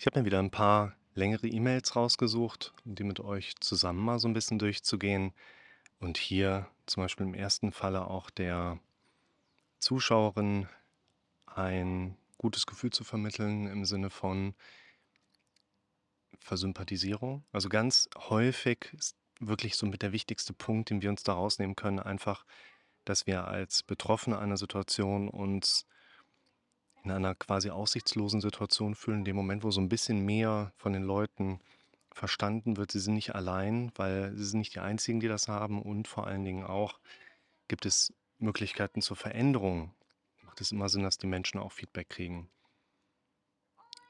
Ich 0.00 0.06
habe 0.06 0.18
mir 0.18 0.24
wieder 0.24 0.38
ein 0.38 0.50
paar 0.50 0.96
längere 1.12 1.46
E-Mails 1.46 1.94
rausgesucht, 1.94 2.72
um 2.86 2.94
die 2.94 3.04
mit 3.04 3.20
euch 3.20 3.56
zusammen 3.60 4.02
mal 4.02 4.18
so 4.18 4.28
ein 4.28 4.32
bisschen 4.32 4.58
durchzugehen 4.58 5.34
und 5.98 6.16
hier 6.16 6.66
zum 6.86 7.02
Beispiel 7.02 7.26
im 7.26 7.34
ersten 7.34 7.70
Falle 7.70 8.06
auch 8.06 8.30
der 8.30 8.78
Zuschauerin 9.78 10.68
ein 11.44 12.16
gutes 12.38 12.64
Gefühl 12.64 12.88
zu 12.88 13.04
vermitteln 13.04 13.66
im 13.66 13.84
Sinne 13.84 14.08
von 14.08 14.54
Versympathisierung. 16.38 17.44
Also, 17.52 17.68
ganz 17.68 18.08
häufig 18.16 18.94
ist 18.96 19.18
wirklich 19.38 19.76
so 19.76 19.84
mit 19.84 20.00
der 20.00 20.12
wichtigste 20.12 20.54
Punkt, 20.54 20.88
den 20.88 21.02
wir 21.02 21.10
uns 21.10 21.24
da 21.24 21.34
rausnehmen 21.34 21.76
können, 21.76 21.98
einfach, 21.98 22.46
dass 23.04 23.26
wir 23.26 23.48
als 23.48 23.82
Betroffene 23.82 24.38
einer 24.38 24.56
Situation 24.56 25.28
uns 25.28 25.84
in 27.04 27.10
einer 27.10 27.34
quasi 27.34 27.70
aussichtslosen 27.70 28.40
Situation 28.40 28.94
fühlen, 28.94 29.20
in 29.20 29.24
dem 29.24 29.36
Moment, 29.36 29.64
wo 29.64 29.70
so 29.70 29.80
ein 29.80 29.88
bisschen 29.88 30.24
mehr 30.24 30.72
von 30.76 30.92
den 30.92 31.02
Leuten 31.02 31.60
verstanden 32.12 32.76
wird, 32.76 32.92
sie 32.92 33.00
sind 33.00 33.14
nicht 33.14 33.34
allein, 33.34 33.92
weil 33.96 34.36
sie 34.36 34.44
sind 34.44 34.58
nicht 34.60 34.74
die 34.74 34.80
Einzigen, 34.80 35.20
die 35.20 35.28
das 35.28 35.48
haben 35.48 35.80
und 35.80 36.08
vor 36.08 36.26
allen 36.26 36.44
Dingen 36.44 36.64
auch 36.64 36.98
gibt 37.68 37.86
es 37.86 38.12
Möglichkeiten 38.38 39.02
zur 39.02 39.16
Veränderung. 39.16 39.94
Macht 40.42 40.60
es 40.60 40.72
immer 40.72 40.88
Sinn, 40.88 41.02
dass 41.04 41.18
die 41.18 41.26
Menschen 41.26 41.60
auch 41.60 41.72
Feedback 41.72 42.08
kriegen. 42.08 42.50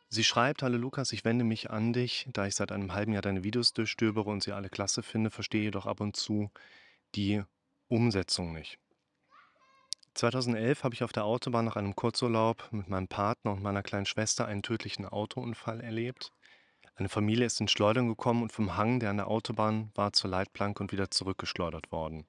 Sie 0.08 0.24
schreibt: 0.24 0.62
„Hallo 0.62 0.76
Lukas, 0.76 1.12
ich 1.12 1.24
wende 1.24 1.44
mich 1.44 1.70
an 1.70 1.92
dich, 1.92 2.28
da 2.32 2.46
ich 2.46 2.56
seit 2.56 2.72
einem 2.72 2.92
halben 2.92 3.12
Jahr 3.12 3.22
deine 3.22 3.44
Videos 3.44 3.72
durchstöbere 3.72 4.28
und 4.28 4.42
sie 4.42 4.52
alle 4.52 4.68
klasse 4.68 5.02
finde, 5.02 5.30
verstehe 5.30 5.62
jedoch 5.62 5.86
ab 5.86 6.00
und 6.00 6.16
zu 6.16 6.50
die 7.14 7.42
Umsetzung 7.88 8.52
nicht. 8.52 8.78
2011 10.14 10.84
habe 10.84 10.94
ich 10.94 11.04
auf 11.04 11.12
der 11.12 11.24
Autobahn 11.24 11.64
nach 11.64 11.76
einem 11.76 11.94
Kurzurlaub 11.94 12.68
mit 12.72 12.88
meinem 12.88 13.08
Partner 13.08 13.52
und 13.52 13.62
meiner 13.62 13.82
kleinen 13.82 14.06
Schwester 14.06 14.46
einen 14.46 14.62
tödlichen 14.62 15.06
Autounfall 15.06 15.80
erlebt. 15.80 16.32
Eine 16.96 17.08
Familie 17.08 17.46
ist 17.46 17.60
in 17.60 17.68
Schleudern 17.68 18.08
gekommen 18.08 18.42
und 18.42 18.52
vom 18.52 18.76
Hang, 18.76 19.00
der 19.00 19.10
an 19.10 19.16
der 19.16 19.28
Autobahn 19.28 19.90
war, 19.94 20.12
zur 20.12 20.30
Leitplanke 20.30 20.82
und 20.82 20.92
wieder 20.92 21.10
zurückgeschleudert 21.10 21.92
worden. 21.92 22.26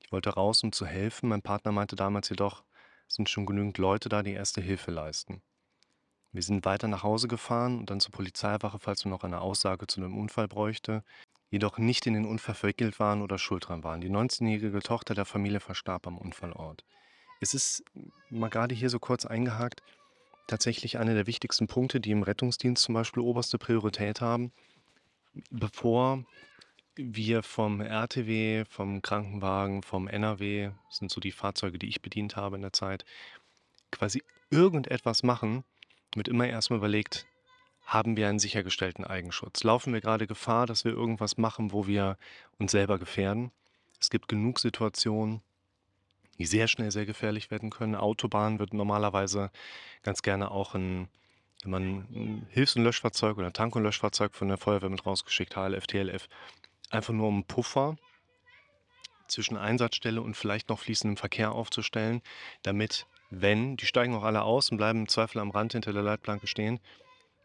Ich 0.00 0.12
wollte 0.12 0.30
raus, 0.30 0.62
um 0.62 0.72
zu 0.72 0.86
helfen. 0.86 1.28
Mein 1.28 1.42
Partner 1.42 1.72
meinte 1.72 1.96
damals 1.96 2.28
jedoch, 2.28 2.62
es 3.08 3.14
sind 3.14 3.28
schon 3.28 3.46
genügend 3.46 3.78
Leute 3.78 4.08
da, 4.08 4.22
die 4.22 4.32
erste 4.32 4.60
Hilfe 4.60 4.90
leisten. 4.90 5.42
Wir 6.32 6.42
sind 6.42 6.64
weiter 6.64 6.86
nach 6.86 7.02
Hause 7.02 7.26
gefahren 7.26 7.78
und 7.78 7.90
dann 7.90 7.98
zur 7.98 8.12
Polizeiwache, 8.12 8.78
falls 8.78 9.04
wir 9.04 9.10
noch 9.10 9.24
eine 9.24 9.40
Aussage 9.40 9.88
zu 9.88 10.00
dem 10.00 10.16
Unfall 10.16 10.46
bräuchte, 10.46 11.02
jedoch 11.50 11.78
nicht 11.78 12.06
in 12.06 12.14
den 12.14 12.24
Unfall 12.24 12.54
verwickelt 12.54 12.98
waren 13.00 13.22
oder 13.22 13.38
schuld 13.38 13.68
dran 13.68 13.84
waren. 13.84 14.00
Die 14.00 14.10
19-jährige 14.10 14.80
Tochter 14.80 15.14
der 15.14 15.24
Familie 15.24 15.60
verstarb 15.60 16.06
am 16.06 16.16
Unfallort. 16.16 16.84
Es 17.40 17.54
ist 17.54 17.84
mal 18.28 18.48
gerade 18.48 18.74
hier 18.74 18.90
so 18.90 18.98
kurz 18.98 19.26
eingehakt, 19.26 19.82
tatsächlich 20.46 20.98
einer 20.98 21.14
der 21.14 21.26
wichtigsten 21.26 21.66
Punkte, 21.66 22.00
die 22.00 22.10
im 22.10 22.22
Rettungsdienst 22.22 22.82
zum 22.82 22.94
Beispiel 22.94 23.22
oberste 23.22 23.58
Priorität 23.58 24.20
haben. 24.20 24.52
Bevor 25.50 26.24
wir 26.96 27.42
vom 27.42 27.80
RTW, 27.80 28.64
vom 28.68 29.00
Krankenwagen, 29.00 29.82
vom 29.82 30.08
NRW, 30.08 30.70
das 30.88 30.98
sind 30.98 31.10
so 31.10 31.20
die 31.20 31.32
Fahrzeuge, 31.32 31.78
die 31.78 31.88
ich 31.88 32.02
bedient 32.02 32.36
habe 32.36 32.56
in 32.56 32.62
der 32.62 32.72
Zeit, 32.72 33.04
quasi 33.90 34.22
irgendetwas 34.50 35.22
machen, 35.22 35.64
wird 36.14 36.28
immer 36.28 36.46
erstmal 36.46 36.78
überlegt, 36.78 37.26
haben 37.90 38.16
wir 38.16 38.28
einen 38.28 38.38
sichergestellten 38.38 39.04
Eigenschutz? 39.04 39.64
Laufen 39.64 39.92
wir 39.92 40.00
gerade 40.00 40.28
Gefahr, 40.28 40.66
dass 40.66 40.84
wir 40.84 40.92
irgendwas 40.92 41.38
machen, 41.38 41.72
wo 41.72 41.88
wir 41.88 42.16
uns 42.56 42.70
selber 42.70 43.00
gefährden? 43.00 43.50
Es 44.00 44.10
gibt 44.10 44.28
genug 44.28 44.60
Situationen, 44.60 45.42
die 46.38 46.46
sehr 46.46 46.68
schnell 46.68 46.92
sehr 46.92 47.04
gefährlich 47.04 47.50
werden 47.50 47.70
können. 47.70 47.96
Autobahn 47.96 48.60
wird 48.60 48.74
normalerweise 48.74 49.50
ganz 50.04 50.22
gerne 50.22 50.52
auch 50.52 50.76
ein, 50.76 51.08
wenn 51.64 51.70
man 51.72 51.82
ein 52.12 52.46
Hilfs- 52.50 52.76
und 52.76 52.84
Löschfahrzeug 52.84 53.36
oder 53.36 53.48
ein 53.48 53.52
Tank- 53.52 53.74
und 53.74 53.82
Löschfahrzeug 53.82 54.34
von 54.34 54.46
der 54.46 54.56
Feuerwehr 54.56 54.88
mit 54.88 55.04
rausgeschickt, 55.04 55.56
HLF, 55.56 55.88
TLF, 55.88 56.28
einfach 56.90 57.12
nur 57.12 57.26
um 57.26 57.34
einen 57.34 57.44
Puffer 57.44 57.96
zwischen 59.26 59.56
Einsatzstelle 59.56 60.22
und 60.22 60.36
vielleicht 60.36 60.68
noch 60.68 60.78
fließendem 60.78 61.16
Verkehr 61.16 61.50
aufzustellen, 61.50 62.22
damit, 62.62 63.06
wenn, 63.30 63.76
die 63.76 63.86
steigen 63.86 64.14
auch 64.14 64.22
alle 64.22 64.42
aus 64.42 64.70
und 64.70 64.76
bleiben 64.76 65.00
im 65.00 65.08
Zweifel 65.08 65.40
am 65.40 65.50
Rand 65.50 65.72
hinter 65.72 65.92
der 65.92 66.02
Leitplanke 66.02 66.46
stehen 66.46 66.78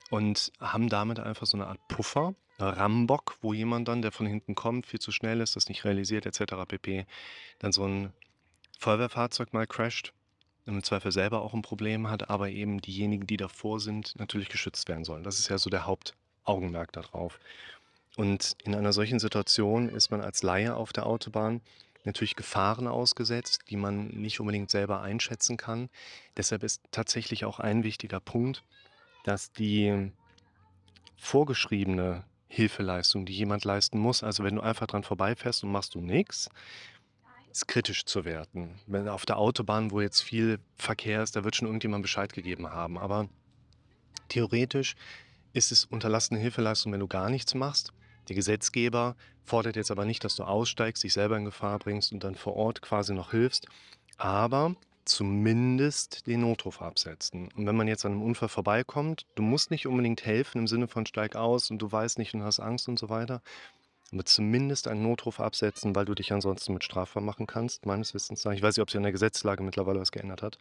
und 0.10 0.52
haben 0.60 0.90
damit 0.90 1.20
einfach 1.20 1.48
so 1.48 1.58
eine 1.58 1.68
Art 1.68 1.80
Puffer, 1.88 2.36
Rambock, 2.58 3.38
wo 3.42 3.54
jemand 3.54 3.88
dann, 3.88 4.02
der 4.02 4.12
von 4.12 4.26
hinten 4.26 4.56
kommt, 4.56 4.86
viel 4.86 5.00
zu 5.00 5.12
schnell 5.12 5.42
ist, 5.42 5.56
das 5.56 5.68
nicht 5.68 5.84
realisiert 5.84 6.26
etc. 6.26 6.54
pp., 6.68 7.06
dann 7.60 7.72
so 7.72 7.86
ein 7.86 8.14
Feuerwehrfahrzeug 8.80 9.54
mal 9.54 9.68
crasht, 9.68 10.14
im 10.66 10.82
Zweifel 10.84 11.12
selber 11.12 11.42
auch 11.42 11.54
ein 11.54 11.62
Problem 11.62 12.10
hat, 12.10 12.30
aber 12.30 12.50
eben 12.50 12.82
diejenigen, 12.82 13.28
die 13.28 13.38
davor 13.38 13.80
sind, 13.80 14.18
natürlich 14.18 14.50
geschützt 14.50 14.88
werden 14.88 15.04
sollen. 15.04 15.24
Das 15.24 15.40
ist 15.40 15.50
ja 15.50 15.58
so 15.58 15.70
der 15.70 15.86
Hauptaugenmerk 15.86 16.92
darauf. 16.92 17.40
Und 18.16 18.56
in 18.64 18.74
einer 18.74 18.94
solchen 18.94 19.20
Situation 19.20 19.90
ist 19.90 20.10
man 20.10 20.22
als 20.22 20.42
Laie 20.42 20.76
auf 20.76 20.94
der 20.94 21.06
Autobahn 21.06 21.62
natürlich 22.06 22.36
Gefahren 22.36 22.88
ausgesetzt, 22.88 23.64
die 23.70 23.78
man 23.78 24.08
nicht 24.08 24.40
unbedingt 24.40 24.70
selber 24.70 25.02
einschätzen 25.02 25.58
kann. 25.58 25.90
Deshalb 26.38 26.64
ist 26.64 26.82
tatsächlich 26.92 27.46
auch 27.46 27.60
ein 27.60 27.84
wichtiger 27.84 28.20
Punkt, 28.20 28.64
dass 29.26 29.52
die 29.52 30.12
vorgeschriebene 31.18 32.24
Hilfeleistung, 32.48 33.26
die 33.26 33.34
jemand 33.34 33.66
leisten 33.66 33.98
muss, 33.98 34.24
also 34.24 34.44
wenn 34.44 34.56
du 34.56 34.62
einfach 34.62 34.86
dran 34.86 35.04
vorbeifährst 35.04 35.64
und 35.64 35.72
machst 35.72 35.96
du 35.96 36.02
nichts, 36.02 36.50
ist 37.52 37.68
kritisch 37.68 38.06
zu 38.06 38.24
werten. 38.24 38.80
Wenn 38.86 39.08
auf 39.08 39.26
der 39.26 39.38
Autobahn, 39.38 39.90
wo 39.90 40.00
jetzt 40.00 40.22
viel 40.22 40.60
Verkehr 40.76 41.24
ist, 41.24 41.36
da 41.36 41.44
wird 41.44 41.56
schon 41.56 41.68
irgendjemand 41.68 42.04
Bescheid 42.04 42.34
gegeben 42.34 42.68
haben. 42.70 43.00
Aber 43.00 43.28
theoretisch 44.30 44.96
ist 45.54 45.72
es 45.72 45.86
unterlassene 45.86 46.40
Hilfeleistung, 46.40 46.92
wenn 46.92 47.00
du 47.00 47.08
gar 47.08 47.30
nichts 47.30 47.56
machst. 47.56 47.94
Der 48.28 48.36
Gesetzgeber 48.36 49.16
fordert 49.44 49.76
jetzt 49.76 49.90
aber 49.90 50.06
nicht, 50.06 50.24
dass 50.24 50.36
du 50.36 50.44
aussteigst, 50.44 51.04
dich 51.04 51.14
selber 51.14 51.38
in 51.38 51.46
Gefahr 51.46 51.80
bringst 51.80 52.12
und 52.12 52.24
dann 52.24 52.36
vor 52.36 52.56
Ort 52.56 52.82
quasi 52.82 53.14
noch 53.14 53.32
hilfst, 53.32 53.68
aber 54.18 54.76
zumindest 55.06 56.28
den 56.28 56.42
Notruf 56.42 56.82
absetzen. 56.82 57.50
Und 57.56 57.66
wenn 57.66 57.76
man 57.76 57.88
jetzt 57.88 58.06
an 58.06 58.14
einem 58.14 58.24
Unfall 58.24 58.50
vorbeikommt, 58.50 59.26
du 59.36 59.44
musst 59.44 59.72
nicht 59.72 59.88
unbedingt 59.88 60.26
helfen 60.26 60.60
im 60.60 60.68
Sinne 60.68 60.88
von 60.88 61.06
steig 61.06 61.36
aus 61.36 61.72
und 61.72 61.80
du 61.80 61.92
weißt 61.92 62.18
nicht 62.18 62.34
und 62.34 62.44
hast 62.44 62.60
Angst 62.60 62.88
und 62.88 63.00
so 63.00 63.10
weiter, 63.10 63.42
aber 64.12 64.26
zumindest 64.26 64.88
einen 64.88 65.04
Notruf 65.04 65.40
absetzen, 65.40 65.96
weil 65.96 66.06
du 66.06 66.16
dich 66.16 66.32
ansonsten 66.32 66.74
mit 66.74 66.84
strafbar 66.84 67.24
machen 67.24 67.48
kannst, 67.48 67.86
meines 67.86 68.14
Wissens 68.14 68.46
nach. 68.46 68.54
Ich 68.54 68.62
weiß 68.62 68.76
nicht, 68.76 68.82
ob 68.84 68.90
sich 68.90 68.98
an 68.98 69.04
der 69.04 69.12
Gesetzlage 69.12 69.64
mittlerweile 69.64 70.00
was 70.00 70.12
geändert 70.12 70.42
hat. 70.42 70.58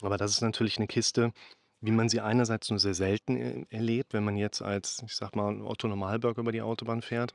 Aber 0.00 0.16
das 0.16 0.32
ist 0.32 0.40
natürlich 0.40 0.78
eine 0.78 0.86
Kiste, 0.86 1.32
wie 1.80 1.90
man 1.90 2.08
sie 2.08 2.20
einerseits 2.20 2.70
nur 2.70 2.78
sehr 2.78 2.94
selten 2.94 3.36
e 3.36 3.66
erlebt, 3.70 4.14
wenn 4.14 4.24
man 4.24 4.36
jetzt 4.36 4.62
als, 4.62 5.02
ich 5.04 5.14
sage 5.14 5.36
mal, 5.36 5.60
Otto 5.62 5.88
Normalbürger 5.88 6.40
über 6.40 6.52
die 6.52 6.62
Autobahn 6.62 7.02
fährt. 7.02 7.34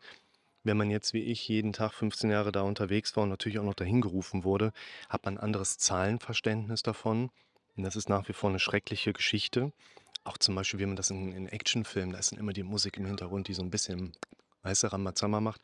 Wenn 0.67 0.75
man 0.75 0.91
jetzt 0.91 1.13
wie 1.13 1.23
ich 1.23 1.47
jeden 1.47 1.71
Tag 1.71 1.93
15 1.93 2.29
Jahre 2.29 2.51
da 2.51 2.59
unterwegs 2.59 3.15
war 3.15 3.23
und 3.23 3.29
natürlich 3.29 3.57
auch 3.57 3.63
noch 3.63 3.73
dahin 3.73 4.01
gerufen 4.01 4.43
wurde, 4.43 4.73
hat 5.07 5.23
man 5.23 5.37
ein 5.37 5.41
anderes 5.41 5.77
Zahlenverständnis 5.77 6.83
davon. 6.83 7.29
Und 7.77 7.83
das 7.83 7.95
ist 7.95 8.09
nach 8.09 8.27
wie 8.27 8.33
vor 8.33 8.49
eine 8.49 8.59
schreckliche 8.59 9.13
Geschichte. 9.13 9.71
Auch 10.25 10.37
zum 10.37 10.55
Beispiel, 10.55 10.81
wie 10.81 10.85
man 10.85 10.97
das 10.97 11.09
in 11.09 11.31
in 11.31 11.47
Actionfilmen 11.47 12.11
da 12.11 12.19
ist 12.19 12.33
dann 12.33 12.39
immer 12.39 12.51
die 12.51 12.63
Musik 12.63 12.97
im 12.97 13.05
Hintergrund, 13.05 13.47
die 13.47 13.53
so 13.53 13.61
ein 13.61 13.69
bisschen, 13.69 14.11
weißt 14.63 14.83
du, 14.83 14.91
Rambazamba 14.91 15.39
macht. 15.39 15.61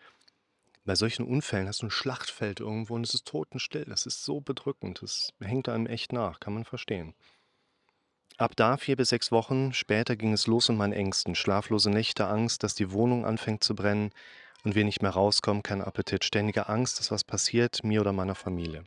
Bei 0.86 0.96
solchen 0.96 1.26
Unfällen 1.26 1.68
hast 1.68 1.82
du 1.82 1.88
ein 1.88 1.92
Schlachtfeld 1.92 2.62
irgendwo 2.62 2.96
und 2.96 3.06
es 3.06 3.14
ist 3.14 3.28
totenstill. 3.28 3.84
Das 3.84 4.06
ist 4.06 4.24
so 4.24 4.40
bedrückend. 4.40 5.02
Das 5.02 5.34
hängt 5.42 5.68
einem 5.68 5.86
echt 5.86 6.14
nach, 6.14 6.40
kann 6.40 6.54
man 6.54 6.64
verstehen. 6.64 7.14
Ab 8.38 8.56
da, 8.56 8.78
vier 8.78 8.96
bis 8.96 9.10
sechs 9.10 9.34
Wochen 9.34 9.74
später, 9.74 10.16
ging 10.16 10.32
es 10.32 10.48
los 10.48 10.70
in 10.70 10.78
meinen 10.78 10.94
Ängsten. 10.94 11.36
Schlaflose 11.36 11.90
Nächte, 11.90 12.28
Angst, 12.28 12.64
dass 12.64 12.74
die 12.74 12.94
Wohnung 12.94 13.26
anfängt 13.26 13.66
zu 13.66 13.76
brennen 13.76 14.12
und 14.64 14.76
wir 14.76 14.86
nicht 14.86 15.02
mehr 15.02 15.12
rauskommen, 15.12 15.64
kein 15.64 15.82
Appetit, 15.82 16.24
ständige 16.24 16.70
Angst, 16.70 17.00
dass 17.00 17.12
was 17.12 17.24
passiert, 17.24 17.84
mir 17.84 18.02
oder 18.02 18.14
meiner 18.14 18.36
Familie. 18.36 18.84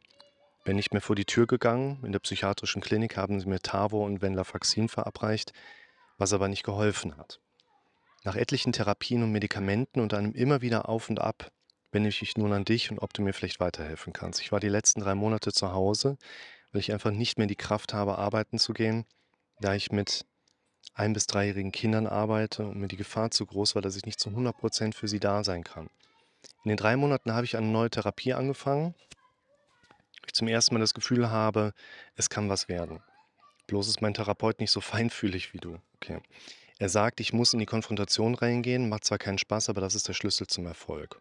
Bin 0.65 0.77
nicht 0.77 0.93
mehr 0.93 1.03
vor 1.03 1.15
die 1.15 1.25
Tür 1.25 1.47
gegangen. 1.47 2.03
In 2.05 2.13
der 2.13 2.19
psychiatrischen 2.19 2.83
Klinik 2.83 3.17
haben 3.17 3.39
sie 3.39 3.47
mir 3.47 3.61
Tavo 3.61 4.05
und 4.05 4.21
Venlafaxin 4.21 4.89
verabreicht, 4.89 5.53
was 6.19 6.33
aber 6.33 6.49
nicht 6.49 6.65
geholfen 6.65 7.17
hat. 7.17 7.41
Nach 8.25 8.35
etlichen 8.35 8.73
Therapien 8.73 9.23
und 9.23 9.31
Medikamenten 9.31 10.01
und 10.01 10.15
einem 10.15 10.33
immer 10.33 10.63
wieder 10.63 10.89
Auf 10.89 11.09
und 11.09 11.21
Ab 11.21 11.53
wende 11.93 12.09
ich 12.09 12.21
mich 12.21 12.37
nun 12.37 12.53
an 12.53 12.65
dich 12.65 12.91
und 12.91 12.99
ob 12.99 13.15
du 13.15 13.23
mir 13.23 13.33
vielleicht 13.33 13.61
weiterhelfen 13.61 14.13
kannst. 14.13 14.41
Ich 14.41 14.53
war 14.53 14.61
die 14.61 14.69
letzten 14.69 15.01
drei 15.01 15.15
Monate 15.15 15.53
zu 15.53 15.73
Hause, 15.73 16.19
weil 16.73 16.81
ich 16.81 16.93
einfach 16.93 17.13
nicht 17.13 17.39
mehr 17.39 17.47
die 17.47 17.57
Kraft 17.57 17.95
habe, 17.95 18.19
arbeiten 18.19 18.59
zu 18.59 18.73
gehen 18.73 19.07
da 19.61 19.75
ich 19.75 19.93
mit 19.93 20.25
ein 20.97 21.13
bis 21.13 21.27
dreijährigen 21.27 21.73
Kindern 21.73 22.07
arbeite 22.07 22.65
und 22.65 22.79
mir 22.79 22.89
die 22.89 22.97
Gefahr 22.97 23.31
zu 23.31 23.45
groß 23.47 23.75
war, 23.75 23.83
dass 23.83 23.97
ich 23.97 24.07
nicht 24.07 24.19
zu 24.19 24.31
100% 24.31 24.95
für 24.95 25.09
sie 25.09 25.21
da 25.21 25.45
sein 25.45 25.63
kann. 25.63 25.89
In 26.65 26.71
den 26.71 26.77
drei 26.77 26.97
Monaten 26.97 27.33
habe 27.33 27.45
ich 27.45 27.57
eine 27.57 27.67
neue 27.67 27.91
Therapie 27.91 28.33
angefangen, 28.33 28.95
ich 30.27 30.33
zum 30.33 30.49
ersten 30.49 30.75
Mal 30.75 30.81
das 30.81 30.95
Gefühl 30.95 31.31
habe, 31.31 31.73
es 32.17 32.31
kann 32.31 32.49
was 32.49 32.69
werden. 32.69 33.01
Bloß 33.69 33.89
ist 33.89 34.03
mein 34.03 34.15
Therapeut 34.15 34.59
nicht 34.59 34.71
so 34.71 34.81
feinfühlig 34.93 35.53
wie 35.53 35.59
du. 35.59 35.79
Okay. 35.97 36.21
Er 36.79 36.89
sagt, 36.89 37.21
ich 37.21 37.33
muss 37.33 37.53
in 37.53 37.59
die 37.59 37.67
Konfrontation 37.67 38.35
reingehen, 38.35 38.89
macht 38.89 39.05
zwar 39.05 39.19
keinen 39.19 39.39
Spaß, 39.39 39.71
aber 39.71 39.81
das 39.81 39.95
ist 39.95 40.09
der 40.09 40.13
Schlüssel 40.13 40.47
zum 40.47 40.67
Erfolg. 40.67 41.21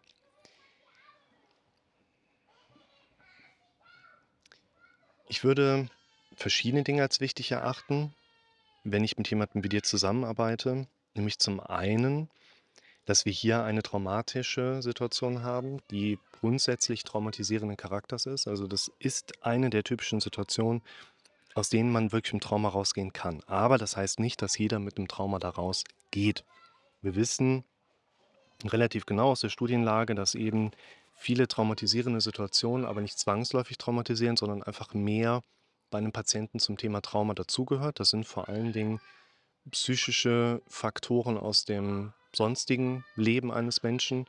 Ich 5.28 5.44
würde 5.44 5.88
verschiedene 6.34 6.84
Dinge 6.84 7.02
als 7.02 7.20
wichtig 7.20 7.50
erachten. 7.50 8.14
Wenn 8.92 9.04
ich 9.04 9.18
mit 9.18 9.28
jemandem 9.28 9.64
wie 9.64 9.68
dir 9.68 9.82
zusammenarbeite, 9.82 10.86
nämlich 11.14 11.38
zum 11.38 11.60
einen, 11.60 12.30
dass 13.04 13.24
wir 13.24 13.32
hier 13.32 13.64
eine 13.64 13.82
traumatische 13.82 14.80
Situation 14.82 15.42
haben, 15.42 15.80
die 15.90 16.18
grundsätzlich 16.40 17.04
traumatisierenden 17.04 17.76
Charakters 17.76 18.26
ist. 18.26 18.46
Also 18.46 18.66
das 18.66 18.90
ist 18.98 19.44
eine 19.44 19.70
der 19.70 19.84
typischen 19.84 20.20
Situationen, 20.20 20.82
aus 21.54 21.68
denen 21.68 21.90
man 21.90 22.12
wirklich 22.12 22.32
im 22.32 22.40
Trauma 22.40 22.68
rausgehen 22.68 23.12
kann. 23.12 23.42
Aber 23.46 23.78
das 23.78 23.96
heißt 23.96 24.20
nicht, 24.20 24.42
dass 24.42 24.58
jeder 24.58 24.78
mit 24.78 24.98
einem 24.98 25.08
Trauma 25.08 25.38
da 25.38 25.50
rausgeht. 25.50 26.44
Wir 27.02 27.14
wissen 27.14 27.64
relativ 28.64 29.06
genau 29.06 29.30
aus 29.30 29.40
der 29.40 29.48
Studienlage, 29.48 30.14
dass 30.14 30.34
eben 30.34 30.70
viele 31.14 31.48
traumatisierende 31.48 32.20
Situationen, 32.20 32.86
aber 32.86 33.00
nicht 33.00 33.18
zwangsläufig 33.18 33.78
traumatisieren, 33.78 34.36
sondern 34.36 34.62
einfach 34.62 34.94
mehr 34.94 35.42
bei 35.90 35.98
einem 35.98 36.12
Patienten 36.12 36.58
zum 36.58 36.76
Thema 36.76 37.00
Trauma 37.00 37.34
dazugehört. 37.34 38.00
Das 38.00 38.10
sind 38.10 38.26
vor 38.26 38.48
allen 38.48 38.72
Dingen 38.72 39.00
psychische 39.70 40.62
Faktoren 40.66 41.38
aus 41.38 41.64
dem 41.64 42.12
sonstigen 42.34 43.04
Leben 43.14 43.52
eines 43.52 43.82
Menschen. 43.82 44.26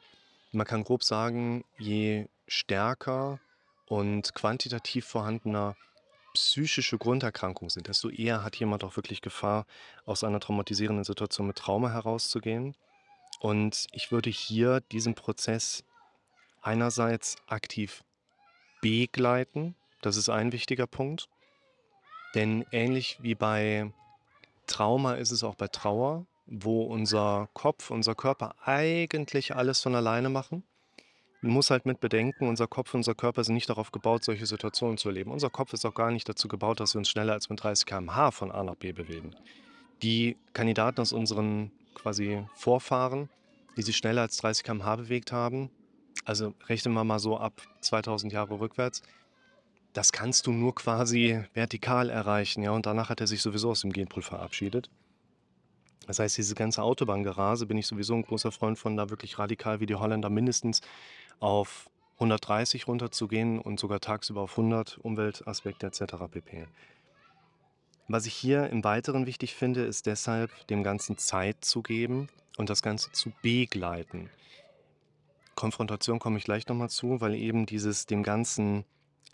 Man 0.52 0.66
kann 0.66 0.84
grob 0.84 1.04
sagen, 1.04 1.64
je 1.78 2.28
stärker 2.48 3.40
und 3.88 4.34
quantitativ 4.34 5.06
vorhandener 5.06 5.76
psychische 6.34 6.98
Grunderkrankungen 6.98 7.70
sind, 7.70 7.88
desto 7.88 8.10
eher 8.10 8.44
hat 8.44 8.56
jemand 8.58 8.84
auch 8.84 8.96
wirklich 8.96 9.22
Gefahr, 9.22 9.66
aus 10.06 10.24
einer 10.24 10.40
traumatisierenden 10.40 11.04
Situation 11.04 11.48
mit 11.48 11.58
Trauma 11.58 11.90
herauszugehen. 11.90 12.76
Und 13.40 13.88
ich 13.92 14.12
würde 14.12 14.30
hier 14.30 14.82
diesen 14.92 15.16
Prozess 15.16 15.84
einerseits 16.62 17.38
aktiv 17.48 18.04
begleiten. 18.82 19.76
Das 20.02 20.16
ist 20.16 20.30
ein 20.30 20.52
wichtiger 20.52 20.88
Punkt. 20.88 21.28
Denn 22.36 22.66
ähnlich 22.72 23.18
wie 23.22 23.36
bei 23.36 23.92
Trauma 24.68 25.16
ist 25.16 25.32
es 25.32 25.44
auch 25.44 25.56
bei 25.56 25.68
Trauer, 25.68 26.26
wo 26.46 26.84
unser 26.84 27.50
Kopf, 27.54 27.92
unser 27.92 28.16
Körper 28.16 28.56
eigentlich 28.64 29.56
alles 29.56 29.82
von 29.82 29.96
alleine 29.96 30.30
machen. 30.30 30.64
Man 31.42 31.54
muss 31.54 31.70
halt 31.70 31.86
mit 31.86 32.00
bedenken, 32.00 32.48
unser 32.48 32.68
Kopf 32.68 32.94
und 32.94 33.02
unser 33.02 33.14
Körper 33.14 33.44
sind 33.44 33.54
nicht 33.54 33.70
darauf 33.70 33.92
gebaut, 33.92 34.24
solche 34.24 34.46
Situationen 34.46 34.98
zu 34.98 35.10
erleben. 35.10 35.32
Unser 35.32 35.50
Kopf 35.50 35.74
ist 35.74 35.86
auch 35.86 35.94
gar 35.94 36.12
nicht 36.12 36.28
dazu 36.28 36.48
gebaut, 36.48 36.80
dass 36.80 36.96
wir 36.96 37.00
uns 37.00 37.10
schneller 37.10 37.34
als 37.34 37.50
mit 37.50 37.64
30 37.64 37.86
km/h 37.86 38.32
von 38.32 38.52
A 38.52 38.64
nach 38.64 38.76
B 38.76 38.92
bewegen. 38.92 39.36
Die 40.02 40.36
Kandidaten 40.54 41.00
aus 41.00 41.14
unseren 41.14 41.72
quasi 41.94 42.44
Vorfahren, 42.56 43.30
die 43.78 43.84
sich 43.84 43.98
schneller 43.98 44.22
als 44.22 44.38
30 44.38 44.64
km/h 44.64 44.96
bewegt 44.96 45.32
haben, 45.32 45.70
also 46.26 46.54
rechnen 46.68 46.94
wir 46.94 47.04
mal 47.04 47.20
so 47.20 47.38
ab 47.38 47.62
2000 47.82 48.34
Jahre 48.34 48.60
rückwärts, 48.60 49.02
das 49.98 50.12
kannst 50.12 50.46
du 50.46 50.52
nur 50.52 50.76
quasi 50.76 51.44
vertikal 51.56 52.12
erreichen, 52.12 52.62
ja, 52.62 52.70
und 52.70 52.86
danach 52.86 53.10
hat 53.10 53.20
er 53.20 53.26
sich 53.26 53.42
sowieso 53.42 53.72
aus 53.72 53.82
dem 53.82 53.92
Genpool 53.92 54.22
verabschiedet. 54.22 54.92
Das 56.06 56.20
heißt, 56.20 56.38
diese 56.38 56.54
ganze 56.54 56.84
Autobahngerase 56.84 57.66
bin 57.66 57.80
ich 57.80 57.88
sowieso 57.88 58.14
ein 58.14 58.22
großer 58.22 58.52
Freund 58.52 58.78
von, 58.78 58.96
da 58.96 59.10
wirklich 59.10 59.40
radikal 59.40 59.80
wie 59.80 59.88
die 59.88 59.96
Holländer 59.96 60.30
mindestens 60.30 60.82
auf 61.40 61.90
130 62.18 62.88
runterzugehen 62.88 63.60
und 63.60 63.80
sogar 63.80 64.00
tagsüber 64.00 64.42
auf 64.42 64.52
100 64.52 65.00
Umweltaspekte 65.00 65.88
etc. 65.88 66.14
pp. 66.30 66.68
Was 68.08 68.28
ich 68.28 68.36
hier 68.36 68.70
im 68.70 68.84
Weiteren 68.84 69.26
wichtig 69.26 69.56
finde, 69.56 69.84
ist 69.84 70.06
deshalb, 70.06 70.52
dem 70.68 70.84
Ganzen 70.84 71.18
Zeit 71.18 71.66
zu 71.66 71.82
geben 71.82 72.30
und 72.58 72.70
das 72.70 72.84
Ganze 72.84 73.12
zu 73.14 73.32
begleiten. 73.42 74.30
Konfrontation 75.56 76.20
komme 76.20 76.38
ich 76.38 76.44
gleich 76.44 76.68
nochmal 76.68 76.92
zu, 76.92 77.20
weil 77.20 77.34
eben 77.34 77.66
dieses 77.66 78.06
dem 78.06 78.22
Ganzen 78.22 78.86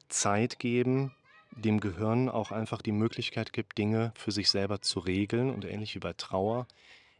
Zeit 0.09 0.59
geben, 0.59 1.13
dem 1.51 1.79
Gehirn 1.79 2.29
auch 2.29 2.51
einfach 2.51 2.81
die 2.81 2.91
Möglichkeit 2.91 3.53
gibt, 3.53 3.77
Dinge 3.77 4.11
für 4.15 4.31
sich 4.31 4.49
selber 4.49 4.81
zu 4.81 4.99
regeln 4.99 5.49
und 5.49 5.65
ähnlich 5.65 5.95
wie 5.95 5.99
bei 5.99 6.13
Trauer, 6.13 6.67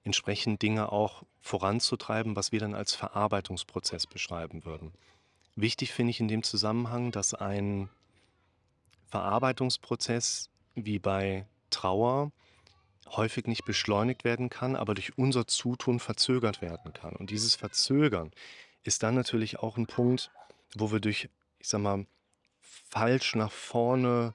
entsprechend 0.03 0.61
Dinge 0.61 0.91
auch 0.91 1.23
voranzutreiben, 1.41 2.35
was 2.35 2.51
wir 2.51 2.59
dann 2.59 2.75
als 2.75 2.93
Verarbeitungsprozess 2.93 4.07
beschreiben 4.07 4.65
würden. 4.65 4.91
Wichtig 5.55 5.93
finde 5.93 6.11
ich 6.11 6.19
in 6.19 6.27
dem 6.27 6.43
Zusammenhang, 6.43 7.11
dass 7.11 7.33
ein 7.33 7.89
Verarbeitungsprozess 9.07 10.49
wie 10.75 10.99
bei 10.99 11.45
Trauer 11.69 12.31
häufig 13.11 13.45
nicht 13.45 13.65
beschleunigt 13.65 14.23
werden 14.23 14.49
kann, 14.49 14.75
aber 14.75 14.95
durch 14.95 15.17
unser 15.17 15.45
Zutun 15.45 15.99
verzögert 15.99 16.61
werden 16.61 16.93
kann. 16.93 17.15
Und 17.15 17.29
dieses 17.29 17.55
Verzögern 17.55 18.31
ist 18.83 19.03
dann 19.03 19.15
natürlich 19.15 19.59
auch 19.59 19.77
ein 19.77 19.85
Punkt, 19.85 20.31
wo 20.75 20.91
wir 20.91 20.99
durch, 20.99 21.29
ich 21.59 21.67
sag 21.67 21.81
mal, 21.81 22.05
falsch 22.89 23.35
nach 23.35 23.51
vorne 23.51 24.33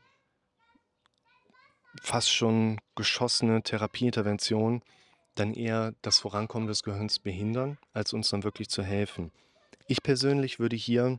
fast 2.02 2.32
schon 2.32 2.80
geschossene 2.94 3.62
Therapieintervention 3.62 4.82
dann 5.34 5.54
eher 5.54 5.94
das 6.02 6.18
Vorankommen 6.18 6.68
des 6.68 6.82
Gehirns 6.82 7.18
behindern, 7.18 7.78
als 7.92 8.12
uns 8.12 8.30
dann 8.30 8.44
wirklich 8.44 8.68
zu 8.68 8.82
helfen. 8.82 9.30
Ich 9.86 10.02
persönlich 10.02 10.58
würde 10.58 10.76
hier 10.76 11.18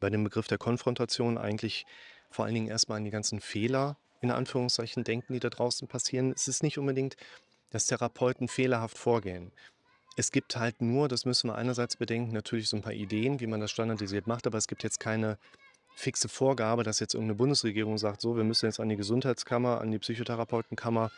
bei 0.00 0.10
dem 0.10 0.24
Begriff 0.24 0.48
der 0.48 0.58
Konfrontation 0.58 1.38
eigentlich 1.38 1.84
vor 2.30 2.44
allen 2.44 2.54
Dingen 2.54 2.68
erstmal 2.68 2.98
an 2.98 3.04
die 3.04 3.10
ganzen 3.10 3.40
Fehler 3.40 3.96
in 4.20 4.30
Anführungszeichen 4.30 5.04
denken, 5.04 5.34
die 5.34 5.40
da 5.40 5.50
draußen 5.50 5.88
passieren. 5.88 6.32
Es 6.32 6.48
ist 6.48 6.62
nicht 6.62 6.78
unbedingt, 6.78 7.16
dass 7.70 7.86
Therapeuten 7.86 8.48
fehlerhaft 8.48 8.96
vorgehen. 8.96 9.52
Es 10.16 10.30
gibt 10.30 10.56
halt 10.56 10.80
nur, 10.80 11.08
das 11.08 11.24
müssen 11.24 11.48
wir 11.48 11.54
einerseits 11.54 11.96
bedenken, 11.96 12.32
natürlich 12.32 12.68
so 12.68 12.76
ein 12.76 12.82
paar 12.82 12.92
Ideen, 12.92 13.40
wie 13.40 13.46
man 13.46 13.60
das 13.60 13.70
standardisiert 13.70 14.26
macht, 14.26 14.46
aber 14.46 14.58
es 14.58 14.68
gibt 14.68 14.82
jetzt 14.82 15.00
keine 15.00 15.38
fixe 16.02 16.28
Vorgabe, 16.28 16.82
dass 16.82 17.00
jetzt 17.00 17.14
irgendeine 17.14 17.36
Bundesregierung 17.36 17.96
sagt, 17.96 18.20
so, 18.20 18.36
wir 18.36 18.44
müssen 18.44 18.66
jetzt 18.66 18.80
an 18.80 18.88
die 18.88 18.96
Gesundheitskammer, 18.96 19.80
an 19.80 19.90
die 19.90 19.98
Psychotherapeutenkammer, 19.98 21.10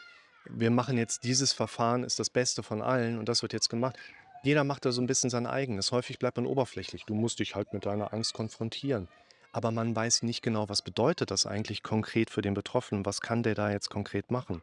wir 0.47 0.71
machen 0.71 0.99
jetzt 0.99 1.25
dieses 1.25 1.53
Verfahren, 1.53 2.05
ist 2.05 2.19
das 2.19 2.29
Beste 2.29 2.63
von 2.63 2.83
allen 2.83 3.19
und 3.19 3.29
das 3.29 3.43
wird 3.43 3.55
jetzt 3.55 3.71
gemacht. 3.71 3.97
Jeder 4.43 4.63
macht 4.63 4.85
da 4.85 4.93
so 4.93 5.01
ein 5.01 5.07
bisschen 5.07 5.31
sein 5.31 5.47
eigenes. 5.47 5.91
Häufig 5.91 6.19
bleibt 6.19 6.37
man 6.37 6.45
oberflächlich. 6.45 7.05
Du 7.07 7.15
musst 7.15 7.39
dich 7.39 7.55
halt 7.55 7.73
mit 7.73 7.87
deiner 7.87 8.13
Angst 8.13 8.35
konfrontieren. 8.35 9.09
Aber 9.53 9.71
man 9.71 9.97
weiß 9.97 10.23
nicht 10.23 10.43
genau, 10.43 10.69
was 10.69 10.83
bedeutet 10.83 11.31
das 11.31 11.47
eigentlich 11.47 11.83
konkret 11.83 12.29
für 12.29 12.43
den 12.43 12.53
Betroffenen? 12.53 13.07
Was 13.07 13.23
kann 13.23 13.43
der 13.43 13.55
da 13.55 13.71
jetzt 13.71 13.89
konkret 13.89 14.31
machen? 14.31 14.61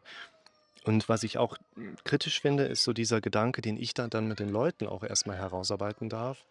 Und 0.84 1.08
was 1.08 1.24
ich 1.24 1.38
auch 1.38 1.56
kritisch 2.04 2.40
finde, 2.40 2.64
ist 2.64 2.84
so 2.84 2.92
dieser 2.92 3.20
Gedanke, 3.20 3.60
den 3.60 3.76
ich 3.76 3.92
da 3.94 4.06
dann 4.06 4.28
mit 4.28 4.38
den 4.38 4.50
Leuten 4.50 4.86
auch 4.86 5.02
erstmal 5.02 5.36
herausarbeiten 5.36 6.08
darf, 6.08 6.44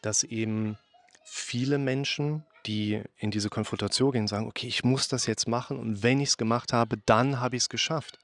dass 0.00 0.22
eben 0.22 0.78
viele 1.24 1.78
Menschen, 1.78 2.44
die 2.66 3.02
in 3.16 3.30
diese 3.30 3.48
Konfrontation 3.48 4.12
gehen, 4.12 4.28
sagen, 4.28 4.46
okay, 4.46 4.66
ich 4.66 4.84
muss 4.84 5.08
das 5.08 5.26
jetzt 5.26 5.48
machen 5.48 5.78
und 5.78 6.02
wenn 6.02 6.20
ich 6.20 6.30
es 6.30 6.36
gemacht 6.36 6.72
habe, 6.72 6.96
dann 7.06 7.40
habe 7.40 7.56
ich 7.56 7.62
es 7.62 7.68
geschafft. 7.68 8.18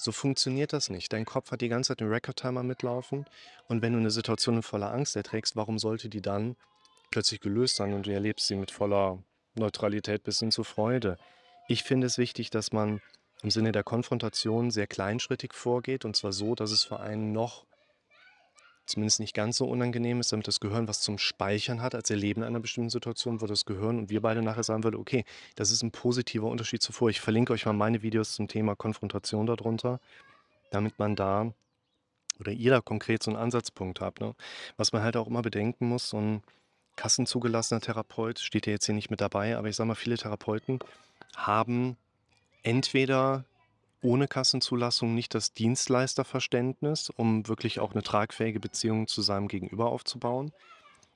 So 0.00 0.12
funktioniert 0.12 0.72
das 0.72 0.90
nicht. 0.90 1.12
Dein 1.12 1.24
Kopf 1.24 1.50
hat 1.50 1.60
die 1.60 1.68
ganze 1.68 1.88
Zeit 1.88 2.00
einen 2.00 2.12
Record-Timer 2.12 2.62
mitlaufen 2.62 3.26
und 3.66 3.82
wenn 3.82 3.92
du 3.92 3.98
eine 3.98 4.10
Situation 4.10 4.56
in 4.56 4.62
voller 4.62 4.92
Angst 4.92 5.16
erträgst, 5.16 5.56
warum 5.56 5.78
sollte 5.78 6.08
die 6.08 6.22
dann 6.22 6.56
plötzlich 7.10 7.40
gelöst 7.40 7.76
sein 7.76 7.94
und 7.94 8.06
du 8.06 8.12
erlebst 8.12 8.46
sie 8.46 8.56
mit 8.56 8.70
voller 8.70 9.22
Neutralität 9.54 10.22
bis 10.22 10.38
hin 10.38 10.52
zur 10.52 10.64
Freude? 10.64 11.16
Ich 11.66 11.82
finde 11.82 12.06
es 12.06 12.16
wichtig, 12.16 12.50
dass 12.50 12.72
man 12.72 13.00
im 13.42 13.50
Sinne 13.50 13.72
der 13.72 13.84
Konfrontation 13.84 14.70
sehr 14.70 14.86
kleinschrittig 14.86 15.52
vorgeht 15.52 16.04
und 16.04 16.16
zwar 16.16 16.32
so, 16.32 16.54
dass 16.54 16.70
es 16.70 16.84
für 16.84 17.00
einen 17.00 17.32
noch 17.32 17.66
zumindest 18.88 19.20
nicht 19.20 19.34
ganz 19.34 19.56
so 19.56 19.66
unangenehm 19.66 20.20
ist, 20.20 20.32
damit 20.32 20.48
das 20.48 20.60
Gehirn 20.60 20.88
was 20.88 21.00
zum 21.00 21.18
Speichern 21.18 21.82
hat 21.82 21.94
als 21.94 22.10
Erleben 22.10 22.42
einer 22.42 22.60
bestimmten 22.60 22.90
Situation, 22.90 23.40
wo 23.40 23.46
das 23.46 23.64
Gehirn 23.64 23.98
und 23.98 24.10
wir 24.10 24.20
beide 24.20 24.42
nachher 24.42 24.62
sagen 24.62 24.84
würden, 24.84 24.96
okay, 24.96 25.24
das 25.56 25.70
ist 25.70 25.82
ein 25.82 25.90
positiver 25.90 26.48
Unterschied 26.48 26.82
zuvor. 26.82 27.10
Ich 27.10 27.20
verlinke 27.20 27.52
euch 27.52 27.66
mal 27.66 27.72
meine 27.72 28.02
Videos 28.02 28.34
zum 28.34 28.48
Thema 28.48 28.74
Konfrontation 28.74 29.46
darunter, 29.46 30.00
damit 30.70 30.98
man 30.98 31.16
da 31.16 31.52
oder 32.40 32.52
ihr 32.52 32.70
da 32.70 32.80
konkret 32.80 33.22
so 33.22 33.30
einen 33.30 33.40
Ansatzpunkt 33.40 34.00
habt. 34.00 34.20
Ne? 34.20 34.34
Was 34.76 34.92
man 34.92 35.02
halt 35.02 35.16
auch 35.16 35.26
immer 35.26 35.42
bedenken 35.42 35.88
muss, 35.88 36.10
so 36.10 36.20
ein 36.20 36.42
kassenzugelassener 36.96 37.80
Therapeut 37.80 38.38
steht 38.38 38.66
ja 38.66 38.72
jetzt 38.72 38.86
hier 38.86 38.94
nicht 38.94 39.10
mit 39.10 39.20
dabei, 39.20 39.56
aber 39.56 39.68
ich 39.68 39.76
sage 39.76 39.88
mal, 39.88 39.94
viele 39.94 40.16
Therapeuten 40.16 40.80
haben 41.36 41.96
entweder 42.62 43.44
ohne 44.02 44.28
Kassenzulassung 44.28 45.14
nicht 45.14 45.34
das 45.34 45.52
Dienstleisterverständnis, 45.52 47.10
um 47.10 47.48
wirklich 47.48 47.80
auch 47.80 47.92
eine 47.92 48.02
tragfähige 48.02 48.60
Beziehung 48.60 49.08
zu 49.08 49.22
seinem 49.22 49.48
Gegenüber 49.48 49.90
aufzubauen. 49.90 50.52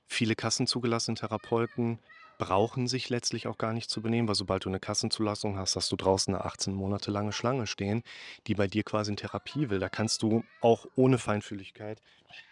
Viele 0.07 0.35
kassenzugelassene 0.35 1.15
Therapeuten 1.15 1.99
brauchen 2.37 2.87
sich 2.87 3.09
letztlich 3.09 3.47
auch 3.47 3.57
gar 3.57 3.73
nicht 3.73 3.89
zu 3.89 4.01
benehmen, 4.01 4.27
weil 4.27 4.35
sobald 4.35 4.65
du 4.65 4.69
eine 4.69 4.79
Kassenzulassung 4.79 5.57
hast, 5.57 5.75
hast 5.75 5.91
du 5.91 5.95
draußen 5.95 6.33
eine 6.33 6.43
18 6.43 6.73
Monate 6.73 7.11
lange 7.11 7.31
Schlange 7.31 7.67
stehen, 7.67 8.03
die 8.47 8.55
bei 8.55 8.67
dir 8.67 8.83
quasi 8.83 9.11
in 9.11 9.17
Therapie 9.17 9.69
will. 9.69 9.79
Da 9.79 9.89
kannst 9.89 10.23
du 10.23 10.43
auch 10.61 10.85
ohne 10.95 11.19
Feinfühligkeit 11.19 12.01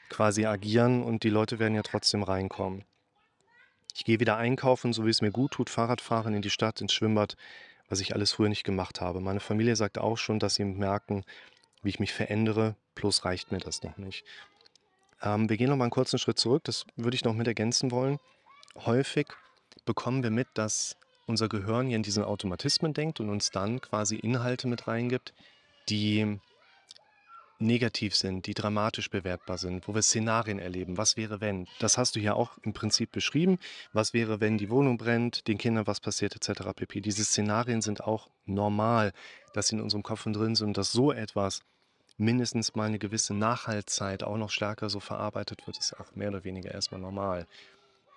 quasi 0.09 0.45
agieren 0.45 1.03
und 1.03 1.23
die 1.23 1.29
Leute 1.29 1.59
werden 1.59 1.75
ja 1.75 1.83
trotzdem 1.83 2.23
reinkommen. 2.23 2.83
Ich 3.93 4.05
gehe 4.05 4.19
wieder 4.19 4.37
einkaufen, 4.37 4.93
so 4.93 5.05
wie 5.05 5.09
es 5.09 5.21
mir 5.21 5.31
gut 5.31 5.51
tut, 5.51 5.69
Fahrrad 5.69 6.01
fahren 6.01 6.33
in 6.33 6.41
die 6.41 6.49
Stadt, 6.49 6.79
ins 6.79 6.93
Schwimmbad, 6.93 7.35
was 7.91 7.99
ich 7.99 8.15
alles 8.15 8.31
früher 8.31 8.49
nicht 8.49 8.63
gemacht 8.63 9.01
habe. 9.01 9.19
Meine 9.19 9.41
Familie 9.41 9.75
sagt 9.75 9.97
auch 9.97 10.17
schon, 10.17 10.39
dass 10.39 10.55
sie 10.55 10.63
merken, 10.63 11.23
wie 11.83 11.89
ich 11.89 11.99
mich 11.99 12.13
verändere, 12.13 12.75
bloß 12.95 13.25
reicht 13.25 13.51
mir 13.51 13.57
das 13.59 13.83
noch 13.83 13.97
nicht. 13.97 14.23
Ähm, 15.21 15.49
wir 15.49 15.57
gehen 15.57 15.69
noch 15.69 15.75
mal 15.75 15.83
einen 15.83 15.91
kurzen 15.91 16.17
Schritt 16.17 16.39
zurück, 16.39 16.63
das 16.63 16.85
würde 16.95 17.15
ich 17.15 17.25
noch 17.25 17.33
mit 17.33 17.47
ergänzen 17.47 17.91
wollen. 17.91 18.17
Häufig 18.75 19.27
bekommen 19.85 20.23
wir 20.23 20.31
mit, 20.31 20.47
dass 20.53 20.95
unser 21.27 21.49
Gehirn 21.49 21.87
hier 21.87 21.97
in 21.97 22.03
diesen 22.03 22.23
Automatismen 22.23 22.93
denkt 22.93 23.19
und 23.19 23.29
uns 23.29 23.51
dann 23.51 23.81
quasi 23.81 24.15
Inhalte 24.15 24.67
mit 24.69 24.87
reingibt, 24.87 25.33
die 25.89 26.39
negativ 27.61 28.15
sind, 28.15 28.47
die 28.47 28.53
dramatisch 28.53 29.09
bewertbar 29.09 29.57
sind, 29.57 29.87
wo 29.87 29.95
wir 29.95 30.01
Szenarien 30.01 30.59
erleben. 30.59 30.97
Was 30.97 31.17
wäre, 31.17 31.41
wenn? 31.41 31.67
Das 31.79 31.97
hast 31.97 32.15
du 32.15 32.19
ja 32.19 32.33
auch 32.33 32.57
im 32.63 32.73
Prinzip 32.73 33.11
beschrieben. 33.11 33.59
Was 33.93 34.13
wäre, 34.13 34.39
wenn 34.39 34.57
die 34.57 34.69
Wohnung 34.69 34.97
brennt, 34.97 35.47
den 35.47 35.57
Kindern 35.57 35.87
was 35.87 35.99
passiert, 35.99 36.35
etc. 36.35 36.69
pp. 36.75 37.01
Diese 37.01 37.23
Szenarien 37.23 37.81
sind 37.81 38.03
auch 38.03 38.29
normal, 38.45 39.13
dass 39.53 39.67
sie 39.67 39.75
in 39.75 39.81
unserem 39.81 40.03
Kopf 40.03 40.23
drin 40.23 40.55
sind 40.55 40.77
dass 40.77 40.91
so 40.91 41.11
etwas 41.11 41.61
mindestens 42.17 42.75
mal 42.75 42.87
eine 42.87 42.99
gewisse 42.99 43.33
Nachhaltzeit 43.33 44.23
auch 44.23 44.37
noch 44.37 44.49
stärker 44.49 44.89
so 44.89 44.99
verarbeitet 44.99 45.65
wird, 45.65 45.77
ist 45.77 45.99
auch 45.99 46.15
mehr 46.15 46.29
oder 46.29 46.43
weniger 46.43 46.71
erstmal 46.71 47.01
normal. 47.01 47.47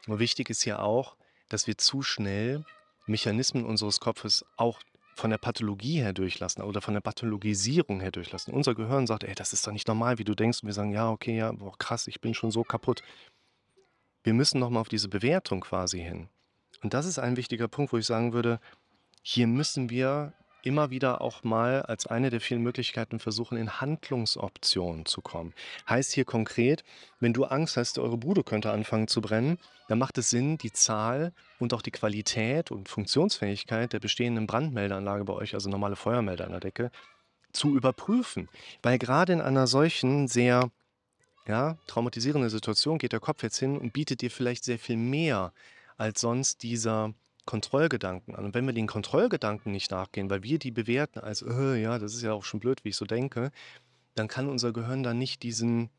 Nur 0.06 0.18
wichtig 0.18 0.50
ist 0.50 0.64
ja 0.64 0.80
auch, 0.80 1.16
dass 1.48 1.66
wir 1.66 1.78
zu 1.78 2.02
schnell 2.02 2.64
Mechanismen 3.06 3.64
unseres 3.64 4.00
Kopfes 4.00 4.44
auch 4.56 4.80
von 5.14 5.30
der 5.30 5.38
Pathologie 5.38 6.00
her 6.00 6.12
durchlassen 6.12 6.62
oder 6.62 6.80
von 6.80 6.94
der 6.94 7.00
Pathologisierung 7.00 8.00
her 8.00 8.10
durchlassen. 8.10 8.52
Unser 8.52 8.74
Gehirn 8.74 9.06
sagt, 9.06 9.24
ey, 9.24 9.34
das 9.34 9.52
ist 9.52 9.66
doch 9.66 9.72
nicht 9.72 9.88
normal, 9.88 10.18
wie 10.18 10.24
du 10.24 10.34
denkst. 10.34 10.62
Und 10.62 10.66
wir 10.66 10.74
sagen, 10.74 10.92
ja, 10.92 11.10
okay, 11.10 11.36
ja, 11.36 11.52
boah, 11.52 11.76
krass, 11.78 12.06
ich 12.08 12.20
bin 12.20 12.34
schon 12.34 12.50
so 12.50 12.64
kaputt. 12.64 13.02
Wir 14.22 14.34
müssen 14.34 14.58
nochmal 14.58 14.80
auf 14.80 14.88
diese 14.88 15.08
Bewertung 15.08 15.60
quasi 15.60 16.00
hin. 16.00 16.28
Und 16.82 16.94
das 16.94 17.06
ist 17.06 17.18
ein 17.18 17.36
wichtiger 17.36 17.68
Punkt, 17.68 17.92
wo 17.92 17.98
ich 17.98 18.06
sagen 18.06 18.32
würde, 18.32 18.60
hier 19.22 19.46
müssen 19.46 19.88
wir 19.90 20.34
immer 20.64 20.90
wieder 20.90 21.20
auch 21.20 21.44
mal 21.44 21.82
als 21.82 22.06
eine 22.06 22.30
der 22.30 22.40
vielen 22.40 22.62
Möglichkeiten 22.62 23.18
versuchen, 23.18 23.56
in 23.58 23.80
Handlungsoptionen 23.80 25.06
zu 25.06 25.20
kommen. 25.20 25.54
Heißt 25.88 26.12
hier 26.12 26.24
konkret, 26.24 26.84
wenn 27.20 27.32
du 27.32 27.44
Angst 27.44 27.76
hast, 27.76 27.98
eure 27.98 28.16
Bude 28.16 28.42
könnte 28.42 28.70
anfangen 28.70 29.08
zu 29.08 29.20
brennen, 29.20 29.58
dann 29.88 29.98
macht 29.98 30.18
es 30.18 30.30
Sinn, 30.30 30.58
die 30.58 30.72
Zahl 30.72 31.32
und 31.58 31.74
auch 31.74 31.82
die 31.82 31.90
Qualität 31.90 32.70
und 32.70 32.88
Funktionsfähigkeit 32.88 33.92
der 33.92 34.00
bestehenden 34.00 34.46
Brandmeldeanlage 34.46 35.24
bei 35.24 35.34
euch, 35.34 35.54
also 35.54 35.68
normale 35.68 35.96
Feuermelder 35.96 36.44
an 36.44 36.52
der 36.52 36.60
Decke, 36.60 36.90
zu 37.52 37.76
überprüfen. 37.76 38.48
Weil 38.82 38.98
gerade 38.98 39.32
in 39.32 39.40
einer 39.40 39.66
solchen 39.66 40.28
sehr 40.28 40.70
ja, 41.46 41.76
traumatisierenden 41.86 42.50
Situation 42.50 42.98
geht 42.98 43.12
der 43.12 43.20
Kopf 43.20 43.42
jetzt 43.42 43.58
hin 43.58 43.76
und 43.76 43.92
bietet 43.92 44.22
dir 44.22 44.30
vielleicht 44.30 44.64
sehr 44.64 44.78
viel 44.78 44.96
mehr 44.96 45.52
als 45.96 46.20
sonst 46.20 46.62
dieser 46.62 47.12
Kontrollgedanken 47.44 48.34
an. 48.34 48.44
Und 48.44 48.54
wenn 48.54 48.66
wir 48.66 48.72
den 48.72 48.86
Kontrollgedanken 48.86 49.72
nicht 49.72 49.90
nachgehen, 49.90 50.30
weil 50.30 50.42
wir 50.42 50.58
die 50.58 50.70
bewerten 50.70 51.18
als, 51.18 51.42
äh, 51.42 51.76
ja, 51.76 51.98
das 51.98 52.14
ist 52.14 52.22
ja 52.22 52.32
auch 52.32 52.44
schon 52.44 52.60
blöd, 52.60 52.84
wie 52.84 52.90
ich 52.90 52.96
so 52.96 53.04
denke, 53.04 53.50
dann 54.14 54.28
kann 54.28 54.48
unser 54.48 54.72
Gehirn 54.72 55.02
da 55.02 55.12
nicht 55.12 55.42
diesen 55.42 55.90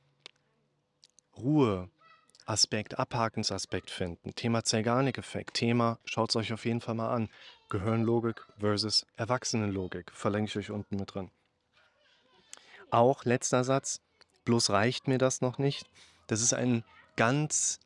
Ruheaspekt, 1.37 2.97
Abhakensaspekt 2.97 3.91
finden. 3.91 4.33
Thema 4.35 4.63
Zeigarnik-Effekt, 4.63 5.55
Thema, 5.55 5.99
schaut 6.05 6.29
es 6.29 6.35
euch 6.35 6.53
auf 6.53 6.65
jeden 6.65 6.81
Fall 6.81 6.95
mal 6.95 7.13
an. 7.13 7.29
Gehirnlogik 7.69 8.45
versus 8.59 9.05
Erwachsenenlogik, 9.17 10.11
verlinke 10.11 10.49
ich 10.49 10.57
euch 10.57 10.71
unten 10.71 10.95
mit 10.97 11.13
drin. 11.13 11.31
Auch 12.91 13.25
letzter 13.25 13.63
Satz, 13.63 14.01
bloß 14.45 14.69
reicht 14.69 15.07
mir 15.07 15.17
das 15.17 15.41
noch 15.41 15.57
nicht. 15.57 15.87
Das 16.27 16.41
ist 16.41 16.53
ein 16.53 16.83
ganz 17.15 17.79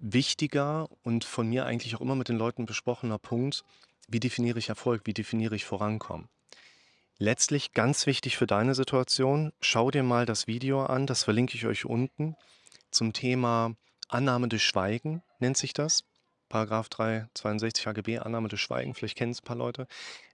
wichtiger 0.00 0.88
und 1.02 1.24
von 1.24 1.48
mir 1.48 1.66
eigentlich 1.66 1.94
auch 1.94 2.00
immer 2.00 2.16
mit 2.16 2.28
den 2.28 2.38
Leuten 2.38 2.66
besprochener 2.66 3.18
Punkt, 3.18 3.64
wie 4.08 4.20
definiere 4.20 4.58
ich 4.58 4.68
Erfolg, 4.68 5.02
wie 5.04 5.14
definiere 5.14 5.54
ich 5.54 5.64
Vorankommen. 5.64 6.28
Letztlich 7.18 7.72
ganz 7.72 8.06
wichtig 8.06 8.36
für 8.36 8.46
deine 8.46 8.74
Situation, 8.74 9.52
schau 9.60 9.90
dir 9.90 10.02
mal 10.02 10.24
das 10.24 10.46
Video 10.46 10.84
an, 10.84 11.06
das 11.06 11.24
verlinke 11.24 11.54
ich 11.54 11.66
euch 11.66 11.84
unten, 11.84 12.34
zum 12.90 13.12
Thema 13.12 13.76
Annahme 14.08 14.48
des 14.48 14.62
Schweigen, 14.62 15.22
nennt 15.38 15.56
sich 15.56 15.72
das. 15.74 16.04
Paragraph 16.48 16.88
362 16.88 17.86
HGB, 17.86 18.18
Annahme 18.18 18.48
des 18.48 18.60
Schweigen, 18.60 18.94
vielleicht 18.94 19.16
kennen 19.16 19.32
es 19.32 19.40
ein 19.40 19.44
paar 19.44 19.56
Leute. 19.56 19.86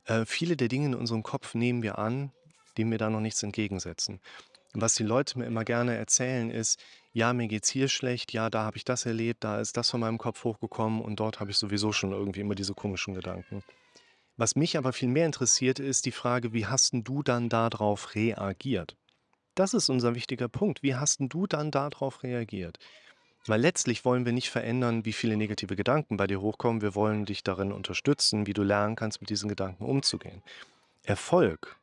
Äh, 0.04 0.24
viele 0.24 0.56
der 0.56 0.68
Dinge 0.68 0.86
in 0.86 0.94
unserem 0.94 1.22
Kopf 1.22 1.54
nehmen 1.54 1.82
wir 1.82 1.98
an, 1.98 2.32
dem 2.78 2.90
wir 2.90 2.98
da 2.98 3.10
noch 3.10 3.20
nichts 3.20 3.42
entgegensetzen. 3.42 4.20
Was 4.78 4.94
die 4.94 5.04
Leute 5.04 5.38
mir 5.38 5.46
immer 5.46 5.64
gerne 5.64 5.96
erzählen, 5.96 6.50
ist, 6.50 6.78
ja, 7.14 7.32
mir 7.32 7.48
geht's 7.48 7.70
hier 7.70 7.88
schlecht, 7.88 8.34
ja, 8.34 8.50
da 8.50 8.64
habe 8.64 8.76
ich 8.76 8.84
das 8.84 9.06
erlebt, 9.06 9.42
da 9.42 9.58
ist 9.58 9.78
das 9.78 9.88
von 9.88 10.00
meinem 10.00 10.18
Kopf 10.18 10.44
hochgekommen 10.44 11.00
und 11.00 11.18
dort 11.18 11.40
habe 11.40 11.50
ich 11.50 11.56
sowieso 11.56 11.92
schon 11.92 12.12
irgendwie 12.12 12.40
immer 12.40 12.54
diese 12.54 12.74
komischen 12.74 13.14
Gedanken. 13.14 13.62
Was 14.36 14.54
mich 14.54 14.76
aber 14.76 14.92
viel 14.92 15.08
mehr 15.08 15.24
interessiert, 15.24 15.78
ist 15.78 16.04
die 16.04 16.12
Frage, 16.12 16.52
wie 16.52 16.66
hast 16.66 16.92
du 16.92 17.22
dann 17.22 17.48
darauf 17.48 18.14
reagiert? 18.14 18.98
Das 19.54 19.72
ist 19.72 19.88
unser 19.88 20.14
wichtiger 20.14 20.48
Punkt. 20.48 20.82
Wie 20.82 20.94
hast 20.94 21.20
du 21.20 21.46
dann 21.46 21.70
darauf 21.70 22.22
reagiert? 22.22 22.78
Weil 23.46 23.62
letztlich 23.62 24.04
wollen 24.04 24.26
wir 24.26 24.34
nicht 24.34 24.50
verändern, 24.50 25.06
wie 25.06 25.14
viele 25.14 25.38
negative 25.38 25.74
Gedanken 25.74 26.18
bei 26.18 26.26
dir 26.26 26.42
hochkommen. 26.42 26.82
Wir 26.82 26.94
wollen 26.94 27.24
dich 27.24 27.42
darin 27.42 27.72
unterstützen, 27.72 28.46
wie 28.46 28.52
du 28.52 28.62
lernen 28.62 28.94
kannst, 28.94 29.22
mit 29.22 29.30
diesen 29.30 29.48
Gedanken 29.48 29.86
umzugehen. 29.86 30.42
Erfolg 31.02 31.76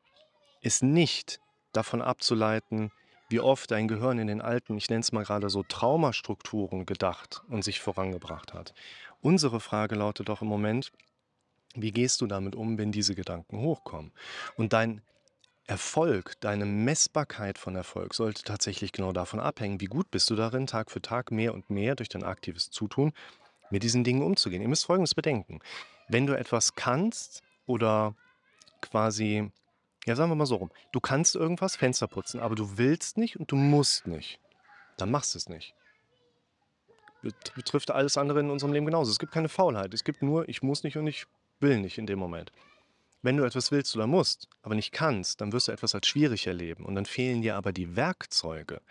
ist 0.62 0.84
nicht 0.84 1.40
davon 1.74 2.02
abzuleiten, 2.02 2.92
wie 3.30 3.40
oft 3.40 3.72
dein 3.72 3.88
Gehirn 3.88 4.20
in 4.20 4.28
den 4.28 4.42
alten, 4.42 4.78
ich 4.78 4.90
nenne 4.90 5.02
es 5.02 5.12
mal 5.12 5.24
gerade 5.24 5.50
so, 5.50 5.64
Traumastrukturen 5.64 6.86
gedacht 6.86 7.42
und 7.50 7.64
sich 7.64 7.82
vorangebracht 7.82 8.54
hat. 8.54 8.74
Unsere 9.22 9.60
Frage 9.60 9.96
lautet 9.96 10.30
doch 10.30 10.42
im 10.42 10.48
Moment, 10.48 10.92
wie 11.76 11.92
gehst 11.92 12.22
du 12.22 12.28
damit 12.28 12.56
um, 12.56 12.78
wenn 12.78 12.92
diese 12.92 13.16
Gedanken 13.16 13.58
hochkommen? 13.58 14.12
Und 14.58 14.74
dein 14.74 15.02
Erfolg, 15.66 16.36
deine 16.42 16.66
Messbarkeit 16.66 17.58
von 17.58 17.76
Erfolg 17.76 18.14
sollte 18.14 18.44
tatsächlich 18.44 18.92
genau 18.92 19.14
davon 19.14 19.40
abhängen, 19.40 19.80
wie 19.80 19.86
gut 19.86 20.12
bist 20.12 20.30
du 20.30 20.36
darin, 20.36 20.68
Tag 20.68 20.92
für 20.92 21.02
Tag 21.02 21.32
mehr 21.32 21.54
und 21.54 21.70
mehr 21.70 21.96
durch 21.96 22.10
dein 22.10 22.24
aktives 22.24 22.70
Zutun 22.70 23.14
mit 23.70 23.82
diesen 23.82 24.04
Dingen 24.04 24.22
umzugehen. 24.22 24.62
Ihr 24.62 24.68
müsst 24.68 24.86
Folgendes 24.86 25.16
bedenken. 25.16 25.60
Wenn 26.10 26.28
du 26.28 26.38
etwas 26.38 26.76
kannst 26.76 27.42
oder 27.66 28.14
quasi 28.82 29.52
ja, 30.06 30.16
sagen 30.16 30.32
wir 30.32 30.36
mal 30.36 30.46
so 30.46 30.56
rum. 30.56 30.72
Du 30.92 31.00
kannst 31.00 31.36
irgendwas, 31.36 31.76
Fenster 31.76 32.08
putzen, 32.08 32.40
aber 32.40 32.56
du 32.56 32.78
willst 32.78 33.18
nicht 33.18 33.40
und 33.40 33.52
du 33.52 33.56
musst 33.56 34.08
nicht. 34.08 34.40
Dann 34.98 35.12
machst 35.12 35.34
du 35.34 35.38
es 35.38 35.50
nicht. 35.50 35.74
Betrifft 37.56 37.90
alles 37.90 38.18
andere 38.18 38.42
in 38.42 38.50
unserem 38.50 38.74
Leben 38.74 38.86
genauso. 38.86 39.12
Es 39.12 39.20
gibt 39.20 39.32
keine 39.32 39.48
Faulheit. 39.48 39.94
Es 39.94 40.04
gibt 40.04 40.22
nur, 40.22 40.48
ich 40.50 40.62
muss 40.62 40.84
nicht 40.84 40.98
und 40.98 41.08
ich 41.08 41.26
will 41.62 41.80
nicht 41.80 41.98
in 41.98 42.06
dem 42.06 42.20
Moment. 42.20 42.52
Wenn 43.22 43.38
du 43.38 43.46
etwas 43.46 43.72
willst 43.72 43.96
oder 43.96 44.06
musst, 44.06 44.50
aber 44.62 44.76
nicht 44.76 44.92
kannst, 44.92 45.40
dann 45.40 45.54
wirst 45.54 45.70
du 45.70 45.72
etwas 45.72 45.96
als 45.96 46.08
schwierig 46.08 46.46
erleben. 46.48 46.84
Und 46.86 46.96
dann 46.96 47.06
fehlen 47.06 47.42
dir 47.42 47.56
aber 47.56 47.72
die 47.72 47.96
Werkzeuge. 47.96 48.82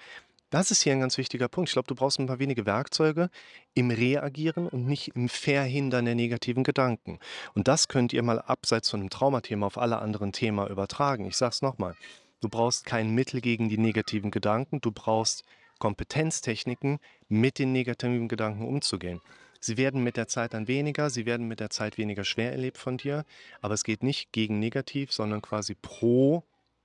Das 0.53 0.71
ist 0.71 0.83
hier 0.83 0.93
ein 0.93 1.01
ganz 1.01 1.17
wichtiger 1.17 1.49
Punkt. 1.49 1.71
Ich 1.71 1.73
glaube, 1.73 1.89
du 1.89 1.95
brauchst 1.95 2.19
ein 2.19 2.27
paar 2.27 2.39
wenige 2.39 2.67
Werkzeuge 2.67 3.31
im 3.73 3.91
Reagieren 3.91 4.69
und 4.69 4.85
nicht 4.85 5.17
im 5.17 5.31
Verhindern 5.31 6.05
der 6.05 6.15
negativen 6.15 6.63
Gedanken. 6.63 7.21
Und 7.55 7.69
das 7.69 7.89
könnt 7.89 8.13
ihr 8.13 8.23
mal 8.23 8.39
abseits 8.39 8.91
von 8.91 9.01
dem 9.01 9.09
Traumathema 9.09 9.65
auf 9.65 9.79
alle 9.79 10.01
anderen 10.01 10.31
Themen 10.33 10.69
übertragen. 10.69 11.25
Ich 11.25 11.39
sage 11.39 11.53
es 11.53 11.63
nochmal. 11.63 11.97
Du 12.43 12.51
brauchst 12.51 12.85
kein 12.85 13.15
Mittel 13.15 13.41
gegen 13.41 13.71
die 13.71 13.79
negativen 13.79 14.31
Gedanken. 14.31 14.83
Du 14.83 14.93
brauchst 14.93 15.45
Kompetenztechniken, 15.79 16.99
mit 17.31 17.59
den 17.59 17.73
negativen 17.73 18.29
Gedanken 18.29 18.67
umzugehen. 18.67 19.23
Sie 19.59 19.79
werden 19.79 20.05
mit 20.05 20.19
der 20.19 20.29
Zeit 20.29 20.53
dann 20.53 20.69
weniger, 20.69 21.09
sie 21.09 21.25
werden 21.25 21.49
mit 21.49 21.61
der 21.61 21.71
Zeit 21.71 21.97
weniger 21.97 22.25
schwer 22.25 22.53
erlebt 22.53 22.77
von 22.77 22.99
dir, 22.99 23.25
aber 23.63 23.73
es 23.73 23.85
geht 23.85 24.03
nicht 24.03 24.33
gegen 24.33 24.59
negativ, 24.59 25.13
sondern 25.13 25.41
quasi 25.41 25.75
pro 25.75 26.45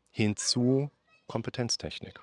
hinzu 0.09 0.89
Kompetenztechnik. 1.27 2.21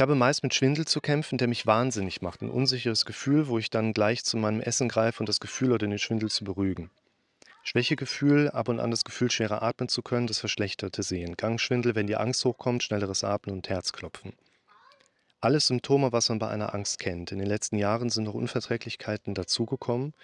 Ich 0.00 0.02
habe 0.02 0.14
meist 0.14 0.42
mit 0.42 0.54
Schwindel 0.54 0.86
zu 0.86 1.02
kämpfen, 1.02 1.36
der 1.36 1.46
mich 1.46 1.66
wahnsinnig 1.66 2.22
macht. 2.22 2.40
Ein 2.40 2.48
unsicheres 2.48 3.04
Gefühl, 3.04 3.48
wo 3.48 3.58
ich 3.58 3.68
dann 3.68 3.92
gleich 3.92 4.24
zu 4.24 4.38
meinem 4.38 4.62
Essen 4.62 4.88
greife 4.88 5.20
und 5.20 5.28
das 5.28 5.40
Gefühl 5.40 5.72
oder 5.72 5.86
den 5.86 5.98
Schwindel 5.98 6.30
zu 6.30 6.42
beruhigen. 6.42 6.88
Schwächegefühl, 7.64 8.48
ab 8.48 8.70
und 8.70 8.80
an 8.80 8.90
das 8.90 9.04
Gefühl, 9.04 9.30
schwerer 9.30 9.62
atmen 9.62 9.90
zu 9.90 10.00
können, 10.00 10.26
das 10.26 10.38
verschlechterte 10.38 11.02
Sehen. 11.02 11.36
Gangschwindel, 11.36 11.96
wenn 11.96 12.06
die 12.06 12.16
Angst 12.16 12.42
hochkommt, 12.46 12.82
schnelleres 12.82 13.24
Atmen 13.24 13.56
und 13.56 13.68
Herzklopfen. 13.68 14.32
Alles 15.42 15.66
Symptome, 15.66 16.12
was 16.12 16.30
man 16.30 16.38
bei 16.38 16.48
einer 16.48 16.72
Angst 16.72 16.98
kennt. 16.98 17.30
In 17.30 17.38
den 17.38 17.48
letzten 17.48 17.76
Jahren 17.76 18.08
sind 18.08 18.24
noch 18.24 18.32
Unverträglichkeiten 18.32 19.34
dazugekommen, 19.34 20.14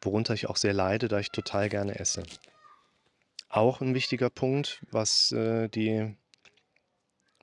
worunter 0.00 0.32
ich 0.32 0.48
auch 0.48 0.56
sehr 0.56 0.72
leide, 0.72 1.08
da 1.08 1.18
ich 1.18 1.30
total 1.30 1.68
gerne 1.68 1.98
esse. 1.98 2.22
Auch 3.50 3.82
ein 3.82 3.94
wichtiger 3.94 4.30
Punkt, 4.30 4.80
was 4.90 5.30
äh, 5.32 5.68
die 5.68 6.16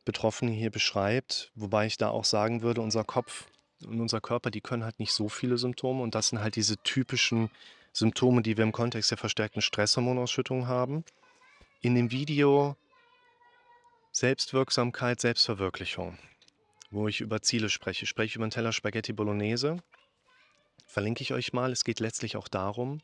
Betroffene 0.06 0.52
hier 0.52 0.70
beschreibt, 0.70 1.52
wobei 1.56 1.86
ich 1.86 1.98
da 1.98 2.10
auch 2.10 2.26
sagen 2.26 2.62
würde, 2.62 2.82
unser 2.82 3.04
Kopf 3.04 3.48
und 3.86 4.02
unser 4.02 4.22
Körper, 4.22 4.52
die 4.52 4.62
können 4.62 4.84
halt 4.84 5.00
nicht 5.00 5.14
so 5.14 5.30
viele 5.30 5.58
Symptome 5.58 6.04
und 6.04 6.16
das 6.16 6.30
sind 6.30 6.40
halt 6.40 6.56
diese 6.56 6.78
typischen 6.78 7.50
Symptome, 7.92 8.42
die 8.42 8.58
wir 8.58 8.64
im 8.64 8.72
Kontext 8.72 9.12
der 9.12 9.18
verstärkten 9.18 9.62
Stresshormonausschüttung 9.62 10.68
haben. 10.68 11.04
In 11.82 11.96
dem 11.96 12.12
Video 12.12 12.76
Selbstwirksamkeit, 14.12 15.22
Selbstverwirklichung, 15.22 16.18
wo 16.92 17.08
ich 17.08 17.22
über 17.22 17.42
Ziele 17.42 17.70
spreche, 17.70 18.04
ich 18.04 18.10
spreche 18.10 18.38
über 18.38 18.46
einen 18.46 18.52
Teller 18.52 18.72
Spaghetti 18.72 19.14
Bolognese, 19.14 19.78
verlinke 20.86 21.22
ich 21.22 21.34
euch 21.34 21.54
mal. 21.54 21.72
Es 21.72 21.84
geht 21.84 22.00
letztlich 22.00 22.36
auch 22.38 22.48
darum, 22.48 23.02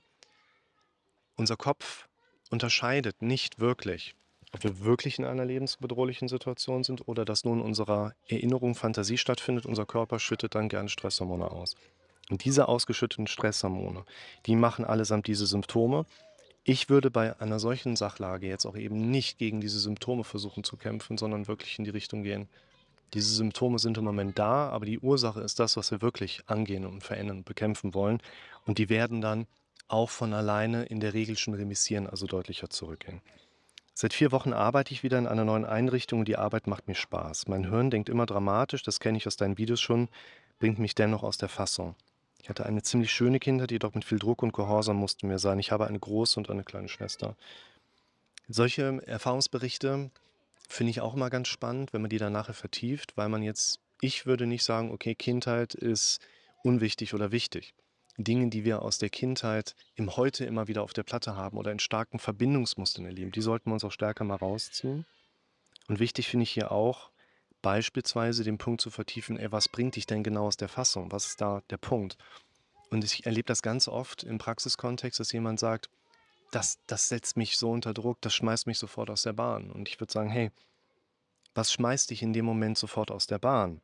unser 1.35 1.57
Kopf 1.57 2.07
unterscheidet 2.49 3.21
nicht 3.21 3.59
wirklich 3.59 4.15
ob 4.51 4.63
wir 4.63 4.83
wirklich 4.83 5.19
in 5.19 5.25
einer 5.25 5.45
lebensbedrohlichen 5.45 6.27
Situation 6.27 6.83
sind 6.83 7.07
oder 7.07 7.25
dass 7.25 7.45
nur 7.45 7.55
in 7.55 7.61
unserer 7.61 8.13
Erinnerung 8.27 8.75
Fantasie 8.75 9.17
stattfindet. 9.17 9.65
Unser 9.65 9.85
Körper 9.85 10.19
schüttet 10.19 10.55
dann 10.55 10.69
gerne 10.69 10.89
Stresshormone 10.89 11.51
aus. 11.51 11.75
Und 12.29 12.45
diese 12.45 12.67
ausgeschütteten 12.67 13.27
Stresshormone, 13.27 14.05
die 14.45 14.55
machen 14.55 14.85
allesamt 14.85 15.27
diese 15.27 15.45
Symptome. 15.45 16.05
Ich 16.63 16.89
würde 16.89 17.09
bei 17.09 17.39
einer 17.39 17.59
solchen 17.59 17.95
Sachlage 17.95 18.47
jetzt 18.47 18.65
auch 18.65 18.75
eben 18.75 19.09
nicht 19.09 19.37
gegen 19.37 19.61
diese 19.61 19.79
Symptome 19.79 20.23
versuchen 20.23 20.63
zu 20.63 20.77
kämpfen, 20.77 21.17
sondern 21.17 21.47
wirklich 21.47 21.79
in 21.79 21.85
die 21.85 21.91
Richtung 21.91 22.23
gehen. 22.23 22.47
Diese 23.13 23.33
Symptome 23.33 23.79
sind 23.79 23.97
im 23.97 24.03
Moment 24.03 24.37
da, 24.37 24.69
aber 24.69 24.85
die 24.85 24.99
Ursache 24.99 25.41
ist 25.41 25.59
das, 25.59 25.77
was 25.77 25.89
wir 25.89 26.01
wirklich 26.03 26.41
angehen 26.45 26.85
und 26.85 27.03
verändern 27.03 27.37
und 27.37 27.45
bekämpfen 27.45 27.95
wollen. 27.95 28.21
Und 28.65 28.77
die 28.77 28.89
werden 28.89 29.21
dann 29.21 29.47
auch 29.87 30.11
von 30.11 30.33
alleine 30.33 30.83
in 30.85 30.99
der 30.99 31.15
Regel 31.15 31.35
schon 31.37 31.55
remissieren, 31.55 32.05
also 32.05 32.27
deutlicher 32.27 32.69
zurückgehen. 32.69 33.21
Seit 34.01 34.13
vier 34.13 34.31
Wochen 34.31 34.53
arbeite 34.53 34.93
ich 34.93 35.03
wieder 35.03 35.17
in 35.17 35.27
einer 35.27 35.43
neuen 35.43 35.65
Einrichtung 35.65 36.19
und 36.19 36.27
die 36.29 36.37
Arbeit 36.37 36.67
macht 36.67 36.87
mir 36.87 36.95
Spaß. 36.95 37.49
Mein 37.49 37.69
Hirn 37.69 37.91
denkt 37.91 38.07
immer 38.07 38.25
dramatisch, 38.25 38.81
das 38.81 39.01
kenne 39.01 39.17
ich 39.17 39.27
aus 39.27 39.35
deinen 39.35 39.57
Videos 39.57 39.81
schon, 39.81 40.07
bringt 40.57 40.79
mich 40.79 40.95
dennoch 40.95 41.21
aus 41.21 41.37
der 41.37 41.49
Fassung. 41.49 41.95
Ich 42.41 42.47
hatte 42.47 42.65
eine 42.65 42.81
ziemlich 42.81 43.11
schöne 43.11 43.39
Kindheit, 43.39 43.71
jedoch 43.71 43.93
mit 43.93 44.05
viel 44.05 44.17
Druck 44.17 44.41
und 44.41 44.53
Gehorsam 44.53 44.95
mussten 44.95 45.29
wir 45.29 45.37
sein. 45.37 45.59
Ich 45.59 45.73
habe 45.73 45.85
eine 45.85 45.99
große 45.99 46.39
und 46.39 46.49
eine 46.49 46.63
kleine 46.63 46.87
Schwester. 46.87 47.35
Solche 48.47 49.05
Erfahrungsberichte 49.05 50.11
finde 50.69 50.91
ich 50.91 51.01
auch 51.01 51.13
immer 51.13 51.29
ganz 51.29 51.49
spannend, 51.49 51.91
wenn 51.91 51.99
man 51.99 52.09
die 52.09 52.19
dann 52.19 52.31
nachher 52.31 52.53
vertieft, 52.53 53.17
weil 53.17 53.27
man 53.27 53.43
jetzt, 53.43 53.81
ich 53.99 54.25
würde 54.25 54.47
nicht 54.47 54.63
sagen, 54.63 54.93
okay, 54.93 55.13
Kindheit 55.13 55.73
ist 55.73 56.21
unwichtig 56.63 57.13
oder 57.13 57.33
wichtig. 57.33 57.73
Dinge, 58.23 58.49
die 58.49 58.65
wir 58.65 58.81
aus 58.81 58.97
der 58.97 59.09
Kindheit 59.09 59.75
im 59.95 60.15
Heute 60.17 60.45
immer 60.45 60.67
wieder 60.67 60.83
auf 60.83 60.93
der 60.93 61.03
Platte 61.03 61.35
haben 61.35 61.57
oder 61.57 61.71
in 61.71 61.79
starken 61.79 62.19
Verbindungsmustern 62.19 63.05
erleben, 63.05 63.31
die 63.31 63.41
sollten 63.41 63.69
wir 63.69 63.73
uns 63.73 63.83
auch 63.83 63.91
stärker 63.91 64.25
mal 64.25 64.35
rausziehen. 64.35 65.05
Und 65.87 65.99
wichtig 65.99 66.27
finde 66.27 66.43
ich 66.43 66.51
hier 66.51 66.71
auch, 66.71 67.11
beispielsweise 67.61 68.43
den 68.43 68.57
Punkt 68.57 68.81
zu 68.81 68.89
vertiefen, 68.89 69.37
ey, 69.37 69.51
was 69.51 69.69
bringt 69.69 69.95
dich 69.95 70.05
denn 70.05 70.23
genau 70.23 70.47
aus 70.47 70.57
der 70.57 70.69
Fassung? 70.69 71.11
Was 71.11 71.27
ist 71.27 71.41
da 71.41 71.61
der 71.69 71.77
Punkt? 71.77 72.17
Und 72.89 73.03
ich 73.03 73.25
erlebe 73.25 73.47
das 73.47 73.61
ganz 73.61 73.87
oft 73.87 74.23
im 74.23 74.37
Praxiskontext, 74.37 75.19
dass 75.19 75.31
jemand 75.31 75.59
sagt, 75.59 75.89
das, 76.51 76.79
das 76.87 77.09
setzt 77.09 77.37
mich 77.37 77.57
so 77.57 77.71
unter 77.71 77.93
Druck, 77.93 78.21
das 78.21 78.33
schmeißt 78.33 78.67
mich 78.67 78.79
sofort 78.79 79.09
aus 79.09 79.21
der 79.21 79.33
Bahn. 79.33 79.71
Und 79.71 79.87
ich 79.87 79.99
würde 79.99 80.11
sagen, 80.11 80.29
hey, 80.29 80.51
was 81.53 81.71
schmeißt 81.71 82.09
dich 82.09 82.21
in 82.21 82.33
dem 82.33 82.45
Moment 82.45 82.77
sofort 82.77 83.11
aus 83.11 83.27
der 83.27 83.39
Bahn? 83.39 83.81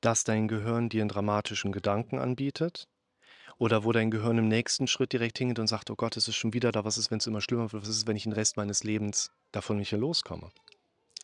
Dass 0.00 0.24
dein 0.24 0.48
Gehirn 0.48 0.88
dir 0.88 1.02
einen 1.02 1.08
dramatischen 1.08 1.72
Gedanken 1.72 2.18
anbietet? 2.18 2.88
Oder 3.58 3.84
wo 3.84 3.92
dein 3.92 4.10
Gehirn 4.10 4.38
im 4.38 4.48
nächsten 4.48 4.86
Schritt 4.86 5.12
direkt 5.12 5.38
hingeht 5.38 5.58
und 5.58 5.66
sagt, 5.66 5.90
oh 5.90 5.96
Gott, 5.96 6.16
es 6.16 6.28
ist 6.28 6.36
schon 6.36 6.52
wieder 6.52 6.70
da, 6.70 6.84
was 6.84 6.96
ist, 6.96 7.10
wenn 7.10 7.18
es 7.18 7.26
immer 7.26 7.40
schlimmer 7.40 7.72
wird, 7.72 7.82
was 7.82 7.90
ist, 7.90 8.06
wenn 8.06 8.16
ich 8.16 8.22
den 8.22 8.32
Rest 8.32 8.56
meines 8.56 8.84
Lebens 8.84 9.32
davon 9.50 9.78
nicht 9.78 9.92
mehr 9.92 10.00
loskomme? 10.00 10.50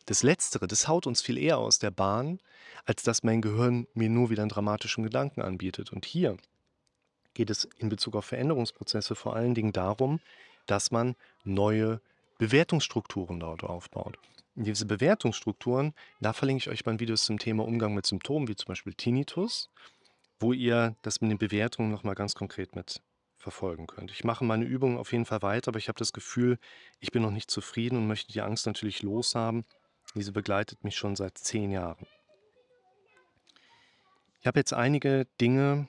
Das 0.05 0.21
Letztere, 0.21 0.67
das 0.67 0.87
haut 0.87 1.07
uns 1.07 1.21
viel 1.21 1.37
eher 1.37 1.57
aus 1.57 1.79
der 1.79 1.91
Bahn, 1.91 2.39
als 2.85 3.03
dass 3.03 3.23
mein 3.23 3.41
Gehirn 3.41 3.87
mir 3.93 4.09
nur 4.09 4.29
wieder 4.29 4.43
einen 4.43 4.49
dramatischen 4.49 5.03
Gedanken 5.03 5.41
anbietet. 5.41 5.91
Und 5.91 6.05
hier 6.05 6.37
geht 7.33 7.49
es 7.49 7.67
in 7.77 7.89
Bezug 7.89 8.15
auf 8.15 8.25
Veränderungsprozesse 8.25 9.15
vor 9.15 9.35
allen 9.35 9.55
Dingen 9.55 9.73
darum, 9.73 10.19
dass 10.67 10.91
man 10.91 11.15
neue 11.43 12.01
Bewertungsstrukturen 12.37 13.39
dort 13.39 13.63
aufbaut. 13.63 14.17
Diese 14.55 14.85
Bewertungsstrukturen, 14.85 15.93
da 16.21 16.33
verlinke 16.33 16.63
ich 16.63 16.69
euch 16.69 16.85
mein 16.85 16.99
Videos 16.99 17.25
zum 17.25 17.39
Thema 17.39 17.65
Umgang 17.65 17.93
mit 17.93 18.05
Symptomen, 18.05 18.47
wie 18.47 18.55
zum 18.55 18.67
Beispiel 18.67 18.93
Tinnitus, 18.93 19.69
wo 20.39 20.53
ihr 20.53 20.95
das 21.01 21.21
mit 21.21 21.31
den 21.31 21.37
Bewertungen 21.37 21.91
nochmal 21.91 22.15
ganz 22.15 22.35
konkret 22.35 22.75
mit 22.75 23.01
verfolgen 23.37 23.87
könnt. 23.87 24.11
Ich 24.11 24.23
mache 24.23 24.43
meine 24.43 24.65
Übungen 24.65 24.97
auf 24.97 25.11
jeden 25.11 25.25
Fall 25.25 25.41
weiter, 25.41 25.69
aber 25.69 25.77
ich 25.77 25.87
habe 25.87 25.99
das 25.99 26.13
Gefühl, 26.13 26.57
ich 26.99 27.11
bin 27.11 27.21
noch 27.21 27.31
nicht 27.31 27.51
zufrieden 27.51 27.97
und 27.97 28.07
möchte 28.07 28.33
die 28.33 28.41
Angst 28.41 28.65
natürlich 28.65 29.03
loshaben 29.03 29.65
diese 30.15 30.31
begleitet 30.31 30.83
mich 30.83 30.95
schon 30.95 31.15
seit 31.15 31.37
zehn 31.37 31.71
Jahren. 31.71 32.07
Ich 34.39 34.47
habe 34.47 34.59
jetzt 34.59 34.73
einige 34.73 35.27
Dinge 35.41 35.87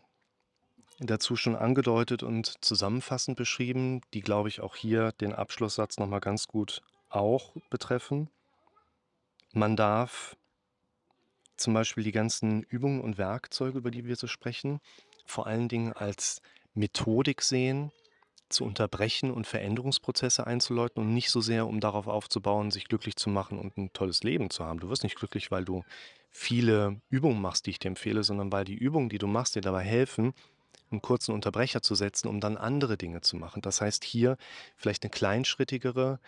dazu 0.98 1.36
schon 1.36 1.56
angedeutet 1.56 2.22
und 2.22 2.64
zusammenfassend 2.64 3.36
beschrieben, 3.36 4.00
die, 4.14 4.22
glaube 4.22 4.48
ich, 4.48 4.60
auch 4.60 4.76
hier 4.76 5.12
den 5.12 5.34
Abschlusssatz 5.34 5.98
nochmal 5.98 6.20
ganz 6.20 6.48
gut 6.48 6.82
auch 7.10 7.54
betreffen. 7.70 8.30
Man 9.52 9.76
darf 9.76 10.36
zum 11.56 11.74
Beispiel 11.74 12.04
die 12.04 12.12
ganzen 12.12 12.62
Übungen 12.62 13.00
und 13.00 13.18
Werkzeuge, 13.18 13.78
über 13.78 13.90
die 13.90 14.04
wir 14.04 14.16
so 14.16 14.26
sprechen, 14.26 14.80
vor 15.24 15.46
allen 15.46 15.68
Dingen 15.68 15.92
als 15.92 16.40
Methodik 16.74 17.42
sehen, 17.42 17.90
zu 18.48 18.64
unterbrechen 18.64 19.30
und 19.30 19.46
Veränderungsprozesse 19.46 20.46
einzuläuten 20.46 21.02
und 21.02 21.12
nicht 21.12 21.30
so 21.30 21.40
sehr, 21.40 21.66
um 21.66 21.80
darauf 21.80 22.06
aufzubauen, 22.06 22.70
sich 22.70 22.86
glücklich 22.86 23.16
zu 23.16 23.28
machen 23.28 23.58
und 23.58 23.76
ein 23.76 23.92
tolles 23.92 24.22
Leben 24.22 24.50
zu 24.50 24.64
haben. 24.64 24.78
Du 24.78 24.88
wirst 24.88 25.02
nicht 25.02 25.16
glücklich, 25.16 25.50
weil 25.50 25.64
du 25.64 25.84
viele 26.30 27.00
Übungen 27.08 27.40
machst, 27.40 27.66
die 27.66 27.70
ich 27.70 27.78
dir 27.78 27.88
empfehle, 27.88 28.22
sondern 28.22 28.52
weil 28.52 28.64
die 28.64 28.76
Übungen, 28.76 29.08
die 29.08 29.18
du 29.18 29.26
machst, 29.26 29.56
dir 29.56 29.62
dabei 29.62 29.82
helfen, 29.82 30.32
einen 30.90 31.02
kurzen 31.02 31.32
Unterbrecher 31.32 31.82
zu 31.82 31.94
setzen, 31.94 32.28
um 32.28 32.40
dann 32.40 32.56
andere 32.56 32.96
Dinge 32.96 33.20
zu 33.20 33.36
machen. 33.36 33.62
Das 33.62 33.80
heißt 33.80 34.04
hier 34.04 34.36
vielleicht 34.76 35.02
eine 35.02 35.10
kleinschrittigere 35.10 36.20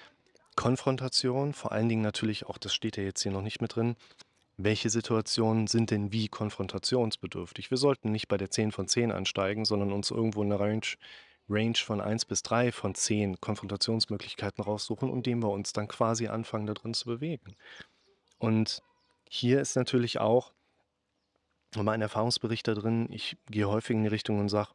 Konfrontation, 0.57 1.53
vor 1.53 1.71
allen 1.71 1.89
Dingen 1.89 2.03
natürlich 2.03 2.47
auch, 2.47 2.59
das 2.59 2.75
steht 2.75 2.97
ja 2.97 3.05
jetzt 3.05 3.23
hier 3.23 3.31
noch 3.31 3.43
nicht 3.43 3.61
mit 3.61 3.77
drin, 3.77 3.95
welche 4.59 4.91
Situationen 4.91 5.69
sind 5.69 5.91
denn 5.91 6.13
wie 6.13 6.29
konfrontationsbedürftig? 6.29 7.71
Wir 7.71 7.79
sollten 7.79 8.11
nicht 8.11 8.29
bei 8.29 8.37
der 8.37 8.51
10 8.51 8.73
von 8.73 8.89
10 8.89 9.13
ansteigen, 9.13 9.65
sondern 9.65 9.93
uns 9.93 10.11
irgendwo 10.11 10.43
in 10.43 10.51
der 10.51 10.61
Range 10.61 10.83
Range 11.49 11.77
von 11.77 12.01
1 12.01 12.27
bis 12.27 12.43
3 12.43 12.73
von 12.73 12.95
10 12.95 13.41
Konfrontationsmöglichkeiten 13.41 14.63
raussuchen 14.63 15.09
und 15.09 15.25
dem 15.25 15.43
wir 15.43 15.51
uns 15.51 15.73
dann 15.73 15.89
quasi 15.89 16.27
anfangen, 16.27 16.67
da 16.67 16.75
drin 16.75 16.93
zu 16.93 17.07
bewegen. 17.07 17.57
Und 18.39 18.83
hier 19.31 19.61
ist 19.61 19.77
natürlich 19.77 20.21
auch 20.21 20.53
mein 21.75 22.03
Erfahrungsbericht 22.03 22.67
da 22.67 22.75
drin, 22.75 23.09
ich 23.11 23.37
gehe 23.47 23.69
häufig 23.69 23.97
in 23.97 24.03
die 24.03 24.09
Richtung 24.09 24.41
und 24.41 24.49
sage, 24.49 24.71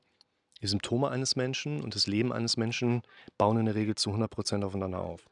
die 0.61 0.67
Symptome 0.67 1.09
eines 1.09 1.35
Menschen 1.35 1.81
und 1.83 1.95
das 1.95 2.07
Leben 2.07 2.31
eines 2.31 2.55
Menschen 2.55 3.01
bauen 3.37 3.57
in 3.57 3.65
der 3.65 3.75
Regel 3.75 3.95
zu 3.95 4.11
100% 4.11 4.63
aufeinander 4.63 5.01
auf. 5.01 5.27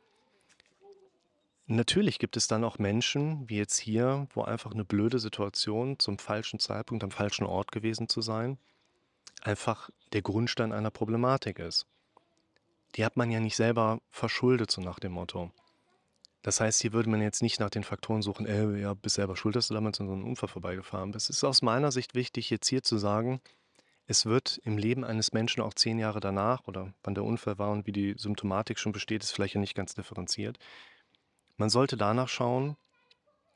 Natürlich 1.72 2.20
gibt 2.20 2.36
es 2.36 2.50
dann 2.50 2.66
auch 2.66 2.80
Menschen, 2.80 3.48
wie 3.50 3.56
jetzt 3.56 3.80
hier, 3.80 4.28
wo 4.34 4.42
einfach 4.42 4.74
eine 4.74 4.84
blöde 4.84 5.20
Situation 5.20 5.98
zum 6.00 6.18
falschen 6.18 6.60
Zeitpunkt 6.60 7.02
am 7.02 7.12
falschen 7.12 7.46
Ort 7.46 7.72
gewesen 7.72 8.10
zu 8.10 8.22
sein, 8.22 8.58
einfach 9.42 9.90
der 10.12 10.22
Grundstein 10.22 10.74
einer 10.74 10.92
Problematik 10.92 11.60
ist. 11.60 11.86
Die 12.96 13.06
hat 13.06 13.16
man 13.16 13.32
ja 13.32 13.40
nicht 13.40 13.56
selber 13.56 14.02
verschuldet, 14.10 14.70
so 14.70 14.82
nach 14.82 15.00
dem 15.00 15.14
Motto. 15.14 15.50
Das 16.42 16.60
heißt, 16.60 16.82
hier 16.82 16.92
würde 16.92 17.10
man 17.10 17.22
jetzt 17.22 17.42
nicht 17.42 17.62
nach 17.62 17.70
den 17.70 17.86
Faktoren 17.86 18.22
suchen, 18.22 18.46
äh, 18.48 18.78
ja, 18.82 18.94
bist 18.94 19.16
selber 19.16 19.38
schuld, 19.38 19.56
dass 19.56 19.70
du 19.70 19.74
damals 19.74 19.98
in 20.02 20.08
so 20.08 20.14
einem 20.14 20.26
Unfall 20.26 20.50
vorbeigefahren 20.50 21.12
bist. 21.12 21.30
Es 21.30 21.38
ist 21.38 21.46
aus 21.46 21.62
meiner 21.62 21.94
Sicht 21.94 22.16
wichtig, 22.16 22.50
jetzt 22.50 22.68
hier 22.68 22.84
zu 22.84 22.98
sagen, 22.98 23.40
es 24.08 24.26
wird 24.26 24.60
im 24.66 24.78
Leben 24.78 25.06
eines 25.06 25.32
Menschen 25.32 25.64
auch 25.64 25.74
zehn 25.74 26.00
Jahre 26.00 26.20
danach 26.20 26.68
oder 26.68 26.94
wann 27.02 27.16
der 27.16 27.24
Unfall 27.24 27.58
war 27.60 27.72
und 27.72 27.88
wie 27.88 27.94
die 27.94 28.16
Symptomatik 28.18 28.78
schon 28.78 28.92
besteht, 28.92 29.24
ist 29.24 29.32
vielleicht 29.32 29.54
ja 29.54 29.62
nicht 29.62 29.76
ganz 29.76 29.94
differenziert. 29.94 30.60
Man 31.62 31.70
sollte 31.70 31.96
danach 31.96 32.28
schauen, 32.28 32.76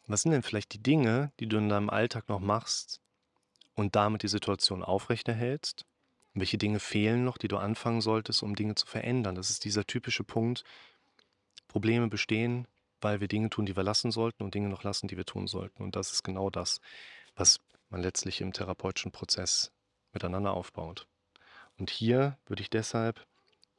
was 0.05 0.21
sind 0.21 0.31
denn 0.31 0.43
vielleicht 0.43 0.73
die 0.73 0.83
Dinge, 0.83 1.31
die 1.39 1.47
du 1.47 1.57
in 1.57 1.69
deinem 1.69 1.89
Alltag 1.89 2.29
noch 2.29 2.39
machst, 2.39 3.01
und 3.73 3.95
damit 3.95 4.21
die 4.21 4.27
Situation 4.27 4.83
aufrechterhältst? 4.83 5.87
Welche 6.35 6.59
Dinge 6.59 6.79
fehlen 6.79 7.25
noch, 7.25 7.39
die 7.39 7.47
du 7.47 7.57
anfangen 7.57 8.01
solltest, 8.01 8.43
um 8.43 8.55
Dinge 8.55 8.75
zu 8.75 8.85
verändern? 8.85 9.33
Das 9.33 9.49
ist 9.49 9.65
dieser 9.65 9.87
typische 9.87 10.23
Punkt. 10.23 10.63
Probleme 11.67 12.07
bestehen, 12.07 12.67
weil 13.01 13.21
wir 13.21 13.27
Dinge 13.27 13.49
tun, 13.49 13.65
die 13.65 13.75
wir 13.75 13.81
lassen 13.81 14.11
sollten 14.11 14.43
und 14.43 14.53
Dinge 14.53 14.69
noch 14.69 14.83
lassen, 14.83 15.07
die 15.07 15.17
wir 15.17 15.25
tun 15.25 15.47
sollten. 15.47 15.81
Und 15.81 15.95
das 15.95 16.11
ist 16.11 16.21
genau 16.21 16.51
das, 16.51 16.81
was 17.35 17.59
man 17.89 18.03
letztlich 18.03 18.39
im 18.39 18.53
therapeutischen 18.53 19.11
Prozess 19.11 19.71
miteinander 20.13 20.53
aufbaut. 20.53 21.07
Und 21.79 21.89
hier 21.89 22.37
würde 22.45 22.61
ich 22.61 22.69
deshalb 22.69 23.25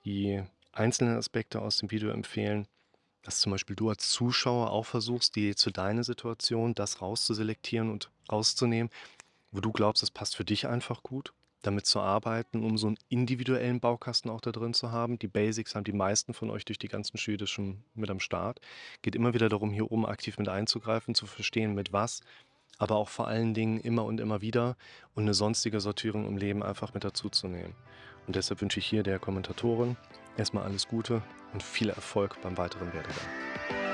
die 0.05 0.43
einzelnen 0.73 1.17
Aspekte 1.17 1.62
aus 1.62 1.77
dem 1.77 1.93
Video 1.93 2.11
empfehlen, 2.11 2.67
dass 3.27 3.41
zum 3.41 3.51
Beispiel 3.51 3.75
du 3.75 3.89
als 3.89 4.09
Zuschauer 4.11 4.71
auch 4.71 4.87
versuchst, 4.87 5.35
die 5.35 5.57
zu 5.57 5.73
deiner 5.73 6.05
Situation 6.05 6.75
das 6.75 7.03
rauszuselektieren 7.03 7.91
und 7.91 8.09
rauszunehmen, 8.31 8.89
wo 9.51 9.61
du 9.61 9.73
glaubst, 9.73 10.05
es 10.05 10.12
passt 10.12 10.37
für 10.37 10.45
dich 10.45 10.69
einfach 10.69 11.03
gut, 11.03 11.33
damit 11.62 11.87
zu 11.87 11.99
arbeiten, 11.99 12.62
um 12.62 12.79
so 12.79 12.87
einen 12.87 12.99
individuellen 13.09 13.81
Baukasten 13.81 14.31
auch 14.31 14.41
da 14.41 14.53
drin 14.53 14.75
zu 14.75 14.93
haben. 14.93 15.19
Die 15.19 15.27
Basics 15.27 15.75
haben 15.75 15.83
die 15.83 15.93
meisten 15.93 16.35
von 16.35 16.51
euch 16.51 16.65
durch 16.65 16.79
die 16.79 16.87
ganzen 16.87 17.19
Schüler 17.19 17.49
schon 17.49 17.83
mit 17.95 18.11
am 18.11 18.21
Start. 18.21 18.61
Geht 19.03 19.17
immer 19.17 19.35
wieder 19.35 19.49
darum, 19.49 19.73
hier 19.73 19.91
oben 19.91 20.07
aktiv 20.07 20.39
mit 20.39 20.49
einzugreifen, 20.49 21.17
zu 21.17 21.27
verstehen, 21.27 21.75
mit 21.75 21.93
was, 21.93 22.21
aber 22.79 22.95
auch 22.95 23.09
vor 23.09 23.27
allen 23.27 23.55
Dingen 23.55 23.81
immer 23.81 24.05
und 24.05 24.21
immer 24.21 24.41
wieder 24.41 24.77
und 25.17 25.25
eine 25.25 25.35
sonstige 25.35 25.81
Sortierung 25.81 26.29
im 26.29 26.37
Leben 26.37 26.62
einfach 26.62 26.95
mit 26.95 27.03
dazuzunehmen. 27.03 27.75
Und 28.29 28.37
deshalb 28.37 28.61
wünsche 28.61 28.79
ich 28.79 28.87
hier 28.87 29.03
der 29.03 29.19
Kommentatorin 29.19 29.97
erstmal 30.37 30.64
alles 30.64 30.88
Gute 30.88 31.22
und 31.53 31.62
viel 31.62 31.90
Erfolg 31.90 32.40
beim 32.42 32.57
weiteren 32.59 32.92
Werdegang. 32.92 33.86